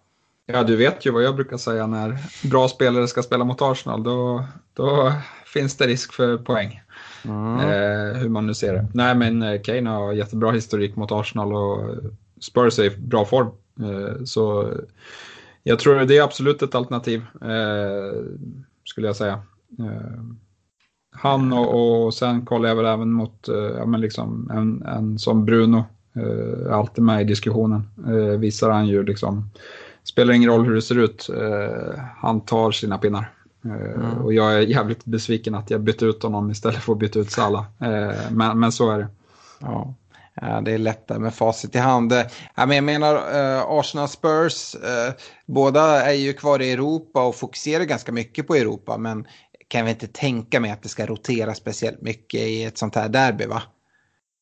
[0.45, 4.03] Ja, du vet ju vad jag brukar säga när bra spelare ska spela mot Arsenal.
[4.03, 5.13] Då, då
[5.45, 6.81] finns det risk för poäng.
[7.25, 7.59] Mm.
[7.59, 8.87] Eh, hur man nu ser det.
[8.93, 11.95] Nej, men eh, Kane har jättebra historik mot Arsenal och
[12.41, 13.47] Spurs är i bra form.
[13.79, 14.73] Eh, så
[15.63, 18.23] jag tror det är absolut ett alternativ, eh,
[18.85, 19.41] skulle jag säga.
[19.79, 20.21] Eh,
[21.13, 25.45] han och, och sen kollar jag väl även mot ja, men liksom en, en som
[25.45, 27.83] Bruno, är alltid med i diskussionen.
[28.39, 29.49] Visar han ju liksom,
[30.03, 31.29] spelar ingen roll hur det ser ut,
[32.17, 33.31] han tar sina pinnar.
[33.65, 34.17] Mm.
[34.17, 37.31] Och jag är jävligt besviken att jag bytte ut honom istället för att byta ut
[37.31, 37.65] Salah.
[38.31, 39.07] Men, men så är det.
[39.59, 39.95] Ja.
[40.35, 42.13] Det är lättare med facit i hand.
[42.55, 45.13] Jag menar eh, Arsenal Spurs, eh,
[45.45, 48.97] båda är ju kvar i Europa och fokuserar ganska mycket på Europa.
[48.97, 49.25] Men
[49.67, 53.09] kan vi inte tänka mig att det ska rotera speciellt mycket i ett sånt här
[53.09, 53.63] derby va?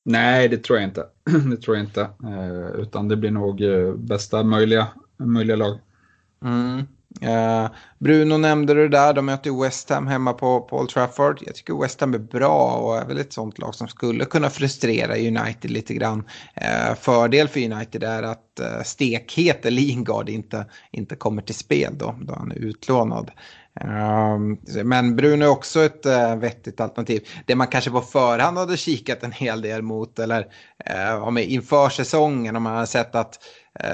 [0.06, 1.06] Nej, det tror jag inte.
[1.50, 2.02] det tror jag inte.
[2.02, 3.62] Eh, utan det blir nog
[4.00, 5.80] bästa möjliga, möjliga lag.
[6.44, 6.84] Mm.
[7.24, 11.40] Uh, Bruno nämnde det där, de möter West Ham hemma på, på Old Trafford.
[11.46, 14.50] Jag tycker West Ham är bra och är väl ett sånt lag som skulle kunna
[14.50, 16.20] frustrera United lite grann.
[16.58, 21.94] Uh, fördel för United är att eh, uh, stekhete Lingard inte, inte kommer till spel
[21.98, 23.32] då, då han är utlånad.
[23.82, 26.06] Ehm, men Bruno är också ett
[26.38, 27.28] vettigt alternativ.
[27.46, 30.48] Det man kanske på förhand hade kikat en hel del mot eller
[31.40, 33.40] inför säsongen om man hade sett att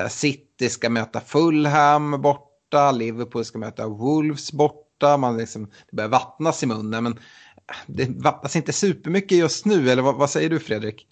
[0.10, 6.10] City ska möta Fulham bort borta, Liverpool ska möta Wolves borta, man liksom, det börjar
[6.10, 7.04] vattnas i munnen.
[7.04, 11.08] Men äh, det vattnas inte supermycket just nu, eller vad, vad säger du Fredrik?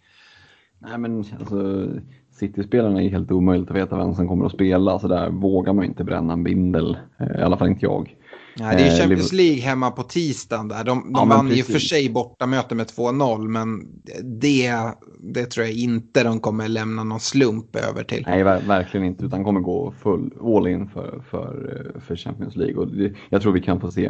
[0.80, 1.88] Nej men alltså
[2.32, 5.86] City-spelarna är helt omöjligt att veta vem som kommer att spela, så där vågar man
[5.86, 8.16] inte bränna en bindel, eh, i alla fall inte jag.
[8.56, 10.84] Nej, det är eh, Champions League hemma på tisdagen där.
[10.84, 13.88] De, de ja, vann ju för sig borta möte med 2-0 men
[14.24, 14.74] det,
[15.20, 18.24] det tror jag inte de kommer lämna någon slump över till.
[18.28, 22.88] Nej, verkligen inte utan kommer gå full all in för, för, för Champions League och
[22.88, 24.06] det, jag tror vi kan få se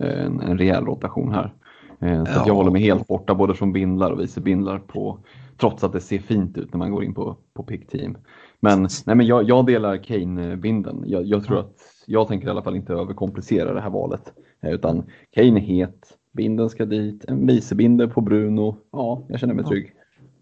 [0.00, 1.54] eh, en, en rejäl rotation här.
[2.00, 2.44] Eh, så ja.
[2.46, 5.18] jag håller mig helt borta både från bindlar och vice bindlar på,
[5.60, 8.16] trots att det ser fint ut när man går in på, på pick team.
[8.60, 11.04] Men, nej, men jag, jag delar Kane-binden.
[11.06, 11.76] Jag, jag tror att
[12.06, 14.32] jag tänker i alla fall inte överkomplicera det här valet.
[14.62, 18.76] Eh, utan Kane är het, binden ska dit, en vicebinder på Bruno.
[18.92, 19.94] Ja, jag känner mig trygg.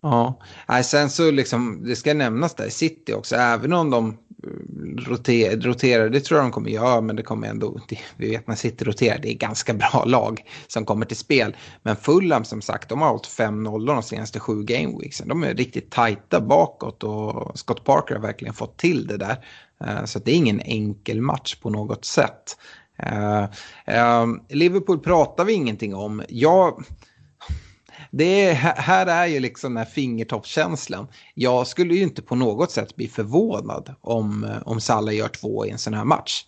[0.02, 4.08] Ja, Nej, sen så liksom, det ska nämnas där i City också, även om de
[4.08, 8.30] eh, roter, roterar, det tror jag de kommer göra, men det kommer ändå, det, vi
[8.30, 11.56] vet när City roterar, det är ganska bra lag som kommer till spel.
[11.82, 15.28] Men Fulham som sagt, de har hållit 5-0 de senaste sju gameweeksen.
[15.28, 19.36] De är riktigt tajta bakåt och Scott Parker har verkligen fått till det där.
[19.84, 22.56] Eh, så det är ingen enkel match på något sätt.
[22.96, 23.44] Eh,
[23.86, 26.22] eh, Liverpool pratar vi ingenting om.
[26.28, 26.84] Jag,
[28.10, 31.08] det är, här är ju liksom den här fingertoppskänslan.
[31.34, 35.70] Jag skulle ju inte på något sätt bli förvånad om, om Salah gör två i
[35.70, 36.44] en sån här match.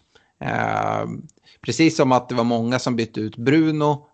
[1.64, 4.06] precis som att det var många som bytte ut Bruno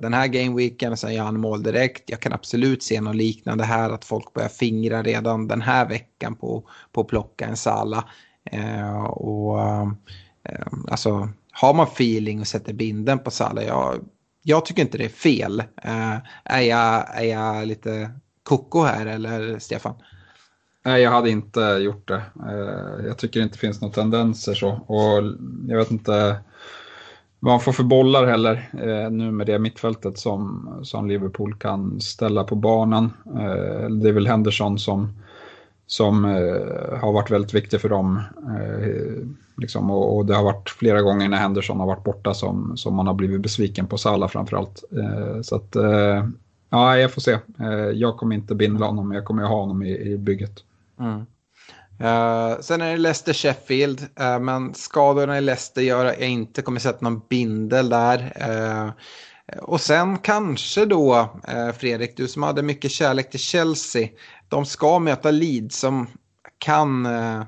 [0.00, 2.10] den här gameweeken och sen gör han mål direkt.
[2.10, 6.34] Jag kan absolut se något liknande här att folk börjar fingra redan den här veckan
[6.34, 8.04] på, på att plocka en Salah.
[8.50, 13.94] Eh, och eh, alltså, har man feeling och sätter binden på Salah, jag,
[14.42, 15.60] jag tycker inte det är fel.
[15.82, 18.10] Eh, är, jag, är jag lite
[18.42, 19.94] koko här eller Stefan?
[20.84, 22.22] Nej, jag hade inte gjort det.
[22.48, 24.68] Eh, jag tycker inte det finns några tendenser så.
[24.70, 25.22] Och
[25.68, 26.36] jag vet inte
[27.40, 32.00] vad man får för bollar heller eh, nu med det mittfältet som, som Liverpool kan
[32.00, 33.12] ställa på banan.
[33.26, 35.12] Eh, det är väl Henderson som
[35.86, 38.22] som eh, har varit väldigt viktig för dem.
[38.60, 39.26] Eh,
[39.56, 42.94] liksom, och, och, det har varit flera gånger när Henderson har varit borta som, som
[42.94, 44.84] man har blivit besviken på Salah framförallt.
[44.92, 46.26] Eh, så att, eh,
[46.70, 47.38] ja, jag får se.
[47.60, 50.64] Eh, jag kommer inte binda honom, men jag kommer ha honom i, i bygget.
[51.00, 51.26] Mm.
[52.00, 56.62] Uh, sen är det Leicester-Sheffield, uh, eh, men skadorna i Leicester gör att jag inte
[56.62, 58.32] kommer sätta någon bindel där.
[58.48, 58.92] Uh,
[59.62, 61.28] och sen kanske då,
[61.78, 64.08] Fredrik, du som hade mycket kärlek till Chelsea,
[64.54, 66.06] de ska möta Leeds som
[66.58, 67.42] kan, eh,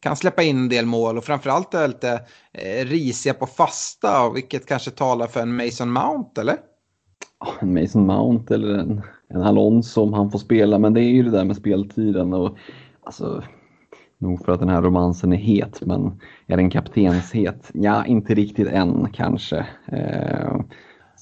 [0.00, 2.12] kan släppa in en del mål och framförallt är lite
[2.52, 6.56] eh, risiga på fasta, vilket kanske talar för en Mason Mount, eller?
[7.60, 11.22] En Mason Mount eller en, en Alonso om han får spela, men det är ju
[11.22, 12.56] det där med speltiden och
[13.02, 13.42] alltså
[14.18, 17.70] Nog för att den här romansen är het, men är den kaptenshet?
[17.74, 19.66] Ja, inte riktigt än kanske.
[19.86, 20.60] Eh,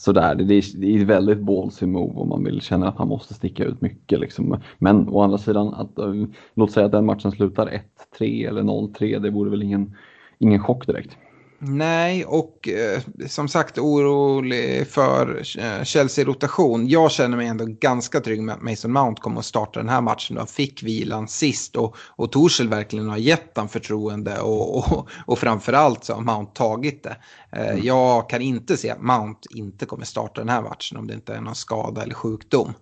[0.03, 0.35] sådär.
[0.35, 3.35] Det är, det är ett väldigt ballsy move om man vill känna att han måste
[3.35, 4.21] sticka ut mycket.
[4.21, 4.61] Liksom.
[4.79, 6.15] Men å andra sidan, att, eh,
[6.55, 9.97] låt säga att den matchen slutar 1-3 eller 0-3, det vore väl ingen,
[10.39, 11.17] ingen chock direkt.
[11.65, 16.89] Nej, och eh, som sagt orolig för eh, Chelsea-rotation.
[16.89, 20.01] Jag känner mig ändå ganska trygg med att Mason Mount kommer att starta den här
[20.01, 20.37] matchen.
[20.37, 25.39] De fick vilan sist och, och Torshäll verkligen har gett dem förtroende och, och, och
[25.39, 27.17] framförallt så har Mount tagit det.
[27.53, 27.85] Eh, mm.
[27.85, 31.35] Jag kan inte se att Mount inte kommer starta den här matchen om det inte
[31.35, 32.75] är någon skada eller sjukdom.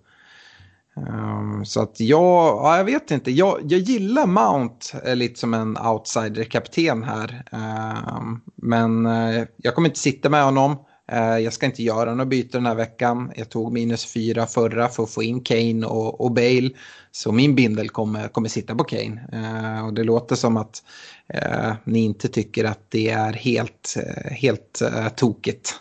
[0.95, 5.53] Um, så att jag, ja, jag vet inte, jag, jag gillar Mount eh, lite som
[5.53, 7.43] en outsider-kapten här.
[7.51, 10.71] Um, men uh, jag kommer inte sitta med honom.
[11.11, 13.31] Uh, jag ska inte göra några byten den här veckan.
[13.35, 16.69] Jag tog minus fyra förra för att få in Kane och, och Bale.
[17.11, 19.21] Så min bindel kommer, kommer sitta på Kane.
[19.33, 20.83] Uh, och det låter som att
[21.83, 23.95] ni inte tycker att det är helt,
[24.31, 24.81] helt
[25.15, 25.75] tokigt.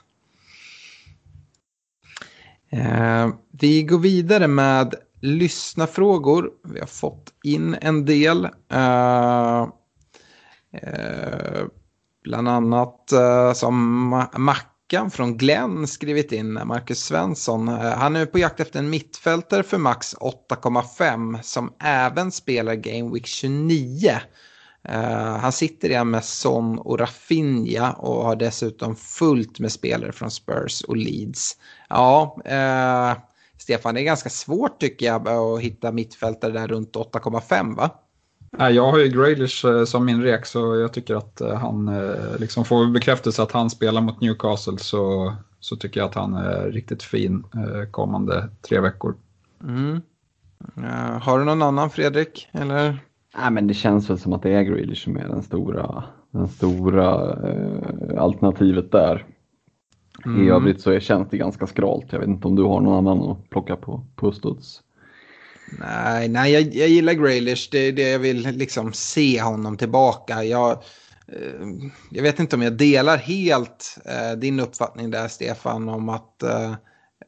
[2.72, 3.28] Eh,
[3.60, 6.50] vi går vidare med lyssnafrågor.
[6.64, 8.44] Vi har fått in en del.
[8.72, 9.60] Eh,
[10.72, 11.64] eh,
[12.24, 17.68] bland annat eh, som Mackan från Glenn skrivit in, Marcus Svensson.
[17.68, 23.14] Eh, han är på jakt efter en mittfältare för max 8,5 som även spelar Game
[23.14, 24.20] Week 29.
[24.88, 30.12] Uh, eh, han sitter igen med Son och Rafinha och har dessutom fullt med spelare
[30.12, 31.56] från Spurs och Leeds.
[31.90, 33.22] Ja, uh,
[33.58, 37.90] Stefan, det är ganska svårt tycker jag att hitta mittfältare där runt 8,5 va?
[38.58, 41.90] Jag har ju Graylish eh, som min rek så jag tycker att han
[42.38, 46.70] liksom får bekräftelse att han spelar mot Newcastle så, så tycker jag att han är
[46.70, 47.44] riktigt fin
[47.90, 49.14] kommande tre veckor.
[49.62, 50.00] Mm.
[51.20, 52.48] Har du någon annan Fredrik?
[52.52, 52.98] Eller?
[53.36, 56.48] Nej, men det känns väl som att det är Grealish som är den stora, den
[56.48, 59.26] stora eh, alternativet där.
[60.26, 60.46] Mm.
[60.46, 62.06] I övrigt så känns det ganska skralt.
[62.10, 64.80] Jag vet inte om du har någon annan att plocka på, på studs.
[65.78, 67.68] Nej, nej jag, jag gillar Graylish.
[67.70, 70.44] Det är det jag vill liksom se honom tillbaka.
[70.44, 70.70] Jag,
[71.28, 71.66] eh,
[72.10, 76.74] jag vet inte om jag delar helt eh, din uppfattning där Stefan om att eh,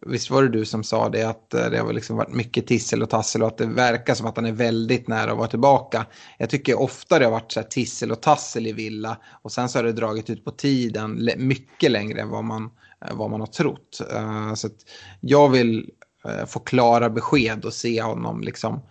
[0.07, 3.03] Visst var det du som sa det att eh, det har liksom varit mycket tissel
[3.03, 6.07] och tassel och att det verkar som att han är väldigt nära att vara tillbaka.
[6.39, 9.69] Jag tycker ofta det har varit så här tissel och tassel i Villa och sen
[9.69, 12.71] så har det dragit ut på tiden mycket längre än vad man,
[13.05, 14.01] eh, vad man har trott.
[14.13, 14.69] Eh, så
[15.21, 15.91] jag vill
[16.47, 18.83] få klara besked och se honom liksom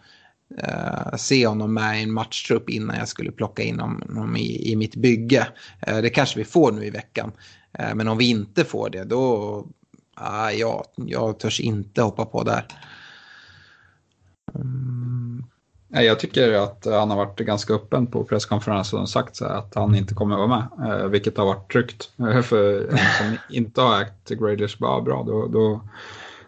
[0.51, 4.76] Uh, se honom med i en matchtrupp innan jag skulle plocka in honom i, i
[4.76, 5.47] mitt bygge.
[5.89, 7.32] Uh, det kanske vi får nu i veckan.
[7.80, 9.66] Uh, men om vi inte får det då
[10.22, 12.65] ah, jag, jag törs inte hoppa på där.
[14.55, 15.43] Mm.
[15.93, 20.13] Jag tycker att han har varit ganska öppen på presskonferensen och sagt att han inte
[20.13, 22.09] kommer att vara med, eh, vilket har varit tryggt.
[22.43, 25.82] För en som inte har ägt Graders bara bra, då, då,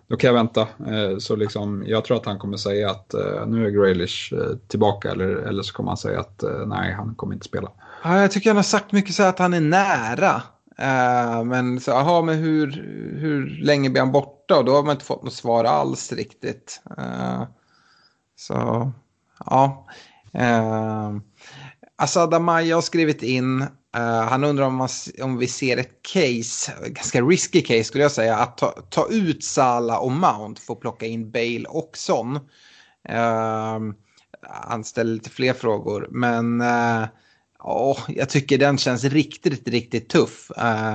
[0.08, 0.62] då kan jag vänta.
[0.62, 4.34] Eh, så liksom, jag tror att han kommer säga att eh, nu är Graylish
[4.68, 7.72] tillbaka eller, eller så kommer han säga att nej, han kommer inte spela.
[8.04, 10.42] Ja, jag tycker han har sagt mycket så att han är nära.
[10.80, 12.72] Uh, men så, aha, men hur,
[13.20, 14.58] hur länge blir han borta?
[14.58, 16.82] Och då har man inte fått något svar alls riktigt.
[16.98, 17.44] Uh,
[18.36, 18.92] så,
[19.46, 19.88] ja.
[20.34, 21.18] Eh, uh,
[21.96, 23.62] Asad Amaya har skrivit in.
[23.98, 24.90] Uh, han undrar om, man,
[25.22, 29.44] om vi ser ett case, ganska risky case skulle jag säga, att ta, ta ut
[29.44, 32.36] Sala och Mount för att plocka in Bale och Son.
[32.36, 33.94] Uh,
[34.42, 36.62] han ställer lite fler frågor, men
[37.64, 40.52] Oh, jag tycker den känns riktigt, riktigt tuff.
[40.58, 40.94] Eh,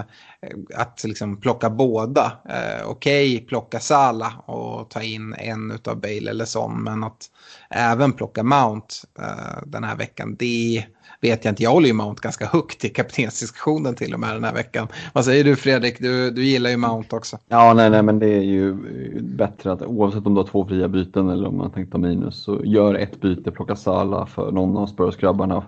[0.75, 2.33] att liksom plocka båda.
[2.49, 6.83] Eh, Okej, okay, plocka Sala och ta in en av Bale eller sån.
[6.83, 7.27] Men att
[7.71, 10.85] även plocka Mount eh, den här veckan, det
[11.21, 11.63] vet jag inte.
[11.63, 14.89] Jag håller ju Mount ganska högt i kaptensdiskussionen till och med den här veckan.
[15.13, 15.99] Vad säger du Fredrik?
[15.99, 17.39] Du, du gillar ju Mount också.
[17.49, 18.75] Ja, nej, nej, men det är ju
[19.21, 22.43] bättre att oavsett om du har två fria byten eller om man tänkt ta minus
[22.43, 25.65] så gör ett byte, plocka Sala för någon av Spurs-grabbarna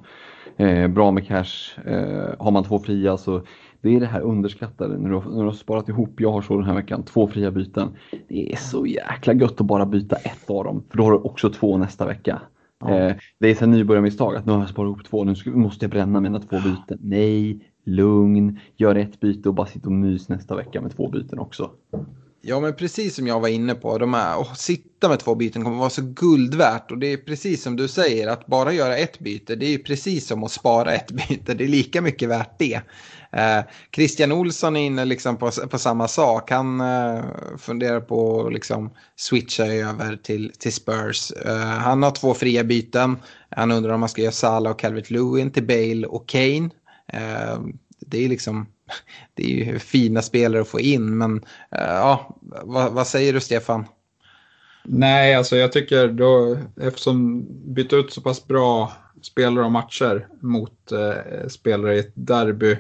[0.57, 1.81] Eh, bra med cash.
[1.85, 3.43] Eh, har man två fria så
[3.83, 4.99] det är det här underskattade.
[4.99, 7.29] När du, har, när du har sparat ihop, jag har så den här veckan, två
[7.29, 7.89] fria byten.
[8.29, 10.85] Det är så jäkla gött att bara byta ett av dem.
[10.91, 12.43] För då har du också två nästa vecka.
[12.81, 12.91] Ja.
[12.91, 15.91] Eh, det är ett nybörjarmisstag att nu har jag sparat ihop två, nu måste jag
[15.91, 16.99] bränna mina två byten.
[17.01, 21.39] Nej, lugn, gör ett byte och bara sitta och mys nästa vecka med två byten
[21.39, 21.71] också.
[22.43, 25.65] Ja, men precis som jag var inne på, de här, att sitta med två byten
[25.65, 26.91] kommer vara så guldvärt.
[26.91, 30.27] Och det är precis som du säger, att bara göra ett byte, det är precis
[30.27, 31.55] som att spara ett byte.
[31.55, 32.81] Det är lika mycket värt det.
[33.33, 33.61] Eh,
[33.95, 36.51] Christian Olsson är inne liksom på, på samma sak.
[36.51, 37.25] Han eh,
[37.59, 41.33] funderar på att liksom switcha över till, till Spurs.
[41.33, 43.17] Eh, han har två fria byten.
[43.51, 46.71] Han undrar om man ska göra Salah och Calvert Lewin till Bale och Kane.
[47.13, 47.61] Eh,
[48.07, 48.67] det är liksom
[49.35, 51.19] det är ju fina spelare att få in.
[51.19, 53.85] Men uh, ja, vad, vad, säger du Stefan?
[54.85, 60.93] Nej, alltså jag tycker då, eftersom byta ut så pass bra spelare och matcher mot
[60.93, 62.79] uh, spelare i ett derby,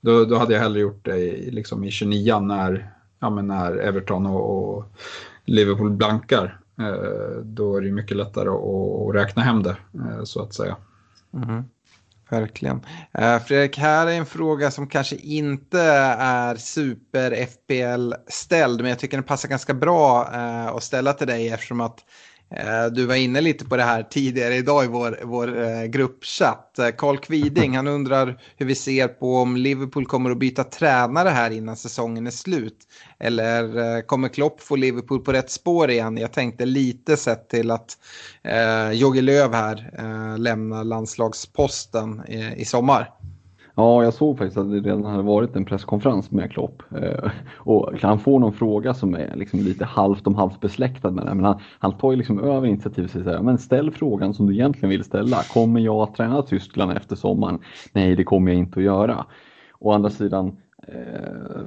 [0.00, 3.76] då, då hade jag hellre gjort det i, liksom i 29 när, ja, men när
[3.76, 4.84] Everton och, och
[5.44, 6.60] Liverpool blankar.
[6.80, 9.76] Uh, då är det mycket lättare att, att räkna hem det,
[10.24, 10.76] så att säga.
[11.34, 11.64] Mm.
[12.30, 12.86] Verkligen.
[13.18, 15.80] Eh, Fredrik, här är en fråga som kanske inte
[16.18, 21.48] är super FPL-ställd, men jag tycker den passar ganska bra eh, att ställa till dig
[21.48, 22.04] eftersom att
[22.56, 26.78] Eh, du var inne lite på det här tidigare idag i vår, vår eh, gruppchatt.
[26.78, 31.28] Eh, Carl Kviding, han undrar hur vi ser på om Liverpool kommer att byta tränare
[31.28, 32.78] här innan säsongen är slut.
[33.18, 36.16] Eller kommer Klopp få Liverpool på rätt spår igen?
[36.16, 37.98] Jag tänkte lite sett till att
[38.42, 43.10] eh, Jogge Löw här eh, lämnar landslagsposten i, i sommar.
[43.80, 46.82] Ja, jag såg faktiskt att det redan hade varit en presskonferens med Klopp.
[47.02, 51.26] Eh, och han får någon fråga som är liksom lite halvt om halvt besläktad med
[51.26, 51.34] det.
[51.34, 54.52] Men han, han tar ju liksom över initiativet och säger men ställ frågan som du
[54.52, 55.36] egentligen vill ställa.
[55.42, 57.58] Kommer jag att träna Tyskland efter sommaren?
[57.92, 59.26] Nej, det kommer jag inte att göra.
[59.78, 60.56] Å andra sidan,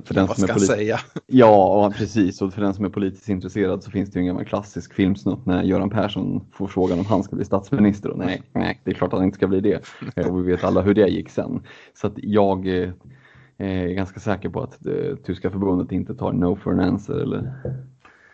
[0.05, 0.99] för den Vad som ska är polit- säga?
[1.27, 2.41] Ja, precis.
[2.41, 5.45] Och för den som är politiskt intresserad så finns det ju en gammal klassisk filmsnutt
[5.45, 8.09] när Göran Persson får frågan om han ska bli statsminister.
[8.09, 9.81] Och nej, nej, det är klart att han inte ska bli det.
[10.15, 11.61] Eh, och vi vet alla hur det gick sen.
[11.93, 12.89] Så att jag eh,
[13.57, 17.15] är ganska säker på att det tyska förbundet inte tar no for an answer.
[17.15, 17.53] Eller...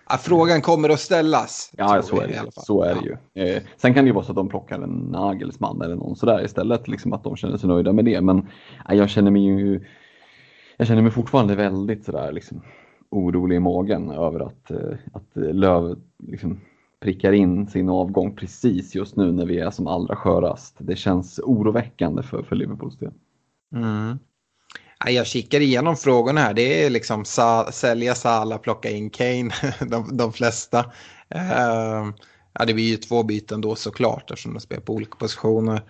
[0.09, 1.71] Ja, frågan kommer att ställas.
[1.77, 3.43] Ja, så är det, så är det ju.
[3.43, 6.45] Eh, sen kan det ju vara så att de plockar en Nagelsman eller någon sådär
[6.45, 6.87] istället.
[6.87, 8.21] Liksom att de känner sig nöjda med det.
[8.21, 8.37] Men
[8.89, 9.85] eh, jag känner mig ju
[10.79, 12.61] jag känner mig fortfarande väldigt sådär liksom,
[13.09, 16.59] orolig i magen över att, eh, att Löv liksom,
[16.99, 20.75] prickar in sin avgång precis just nu när vi är som allra skörast.
[20.77, 23.11] Det känns oroväckande för, för Liverpools del.
[23.75, 24.19] Mm.
[25.05, 26.53] Jag kikar igenom frågorna här.
[26.53, 29.51] Det är liksom sa, sälja Sala, plocka in Kane,
[29.89, 30.79] de, de flesta.
[31.35, 32.13] Uh,
[32.53, 35.81] ja, det blir ju två byten då såklart eftersom de spelar på olika positioner.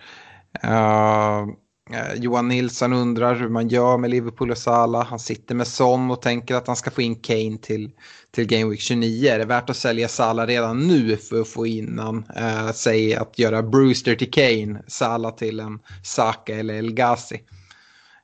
[0.64, 1.48] Uh,
[1.92, 5.06] Eh, Johan Nilsson undrar hur man gör med Liverpool och Salah.
[5.06, 7.90] Han sitter med Son och tänker att han ska få in Kane till,
[8.30, 9.28] till Game Week 29.
[9.28, 12.24] Är det värt att sälja Salah redan nu för att få in han?
[12.36, 17.42] Eh, säg att göra Brewster till Kane, Salah till en Saka eller El Ghazi.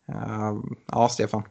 [0.09, 0.55] Eh,
[0.93, 1.43] ja, Stefan.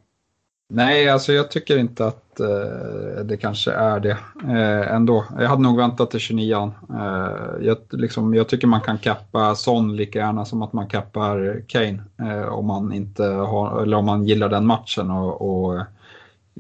[0.67, 5.25] Nej, alltså jag tycker inte att eh, det kanske är det eh, ändå.
[5.37, 9.95] Jag hade nog väntat till 29 eh, jag, liksom, jag tycker man kan kappa Son
[9.95, 14.25] lika gärna som att man kappar Kane eh, om man inte har, eller om man
[14.25, 15.79] gillar den matchen och, och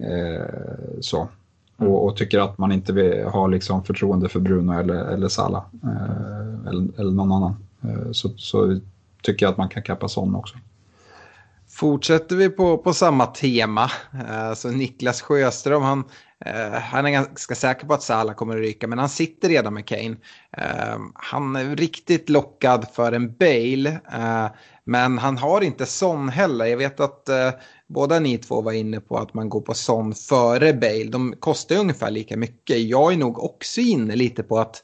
[0.05, 0.45] eh,
[1.01, 1.27] så.
[1.77, 1.91] Mm.
[1.91, 5.63] Och, och, tycker att man inte vill ha liksom förtroende för Bruno eller, eller Salah
[5.83, 7.55] eh, eller, eller någon annan.
[8.11, 8.79] så, så
[9.21, 10.55] tycker jag att man kan kappa Son också.
[11.75, 16.03] Fortsätter vi på, på samma tema, eh, så Niklas Sjöström, han,
[16.45, 19.73] eh, han är ganska säker på att Salah kommer att ryka, men han sitter redan
[19.73, 20.15] med Kane.
[20.57, 23.99] Eh, han är riktigt lockad för en Bale,
[24.83, 26.65] men han har inte Son heller.
[26.65, 27.29] Jag vet att
[27.87, 31.09] båda ni två var inne på att man går på Son före Bale.
[31.09, 32.79] De kostar ungefär lika mycket.
[32.79, 34.83] Jag är nog också inne lite på att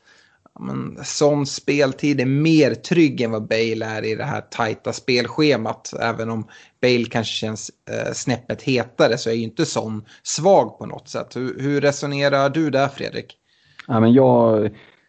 [0.59, 5.93] men, sån speltid är mer trygg än vad Bale är i det här tajta spelschemat.
[6.01, 6.47] Även om
[6.81, 11.35] Bale kanske känns eh, snäppet hetare så är ju inte sån svag på något sätt.
[11.35, 13.37] Hur, hur resonerar du där Fredrik?
[13.87, 14.65] Ja, men jag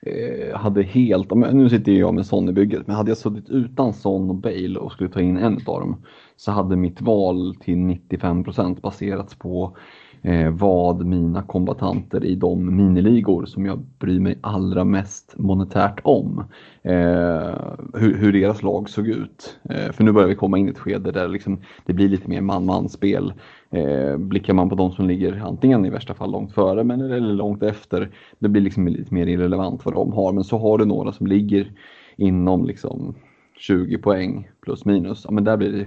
[0.06, 3.92] eh, hade helt, nu sitter jag med Son i bygget, men hade jag suttit utan
[3.92, 6.04] Son och Bale och skulle ta in en av dem
[6.36, 9.82] så hade mitt val till 95 procent baserats på eh,
[10.24, 16.44] Eh, vad mina kombatanter i de miniligor som jag bryr mig allra mest monetärt om,
[16.82, 17.54] eh,
[17.94, 19.58] hur, hur, deras lag såg ut.
[19.70, 22.28] Eh, för nu börjar vi komma in i ett skede där liksom, det blir lite
[22.28, 23.32] mer man-man-spel.
[23.70, 27.20] Eh, blickar man på de som ligger antingen i värsta fall långt före men, eller
[27.20, 30.32] långt efter, det blir liksom lite mer irrelevant vad de har.
[30.32, 31.72] Men så har du några som ligger
[32.16, 33.14] inom liksom
[33.58, 35.24] 20 poäng plus minus.
[35.24, 35.86] Ja, men där blir det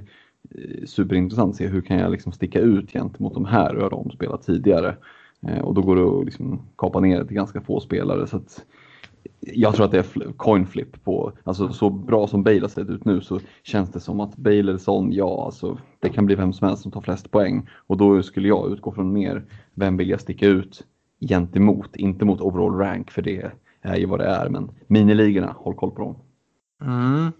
[0.52, 3.90] Eh, superintressant att se hur kan jag liksom sticka ut gentemot de här hur har
[3.90, 4.96] de spelat tidigare.
[5.48, 8.28] Eh, och då går det att liksom kapa ner det till ganska få spelare.
[8.28, 8.66] Så att
[9.40, 12.90] jag tror att det är coin flip på, alltså så bra som Bale har sett
[12.90, 16.36] ut nu så känns det som att Bale eller Son, ja alltså det kan bli
[16.36, 17.70] vem som helst som tar flest poäng.
[17.88, 20.84] Och då skulle jag utgå från mer, vem vill jag sticka ut
[21.30, 23.52] gentemot, inte mot overall rank för det
[23.82, 24.50] är ju vad det är.
[24.50, 26.16] Men miniligorna, håll koll på dem.
[26.82, 27.32] Mm.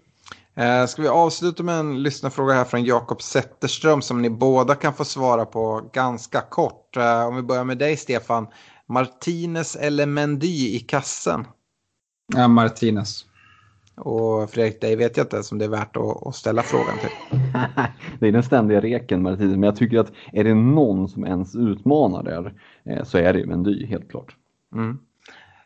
[0.56, 4.94] Eh, ska vi avsluta med en lyssnarfråga här från Jakob Zetterström som ni båda kan
[4.94, 6.96] få svara på ganska kort.
[6.96, 8.46] Eh, om vi börjar med dig Stefan.
[8.86, 11.44] Martinez eller Mendy i kassen?
[12.34, 13.24] Ja, Martinez.
[13.96, 17.40] Och Fredrik, dig vet jag inte som det är värt att, att ställa frågan till.
[18.20, 22.22] det är den ständiga reken men jag tycker att är det någon som ens utmanar
[22.22, 22.54] där
[22.84, 24.36] eh, så är det Mendy, helt klart.
[24.74, 24.98] Mm.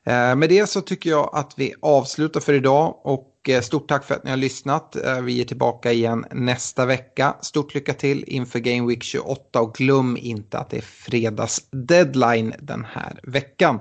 [0.06, 4.04] Eh, med det så tycker jag att vi avslutar för idag och eh, stort tack
[4.04, 4.96] för att ni har lyssnat.
[5.22, 7.36] Vi är tillbaka igen nästa vecka.
[7.40, 12.54] Stort lycka till inför Game Week 28 och glöm inte att det är fredags deadline
[12.58, 13.80] den här veckan.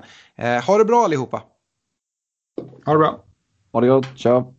[0.67, 1.43] Ha det bra allihopa!
[2.85, 3.23] Ha det bra!
[3.71, 4.58] Ha det gott, ciao!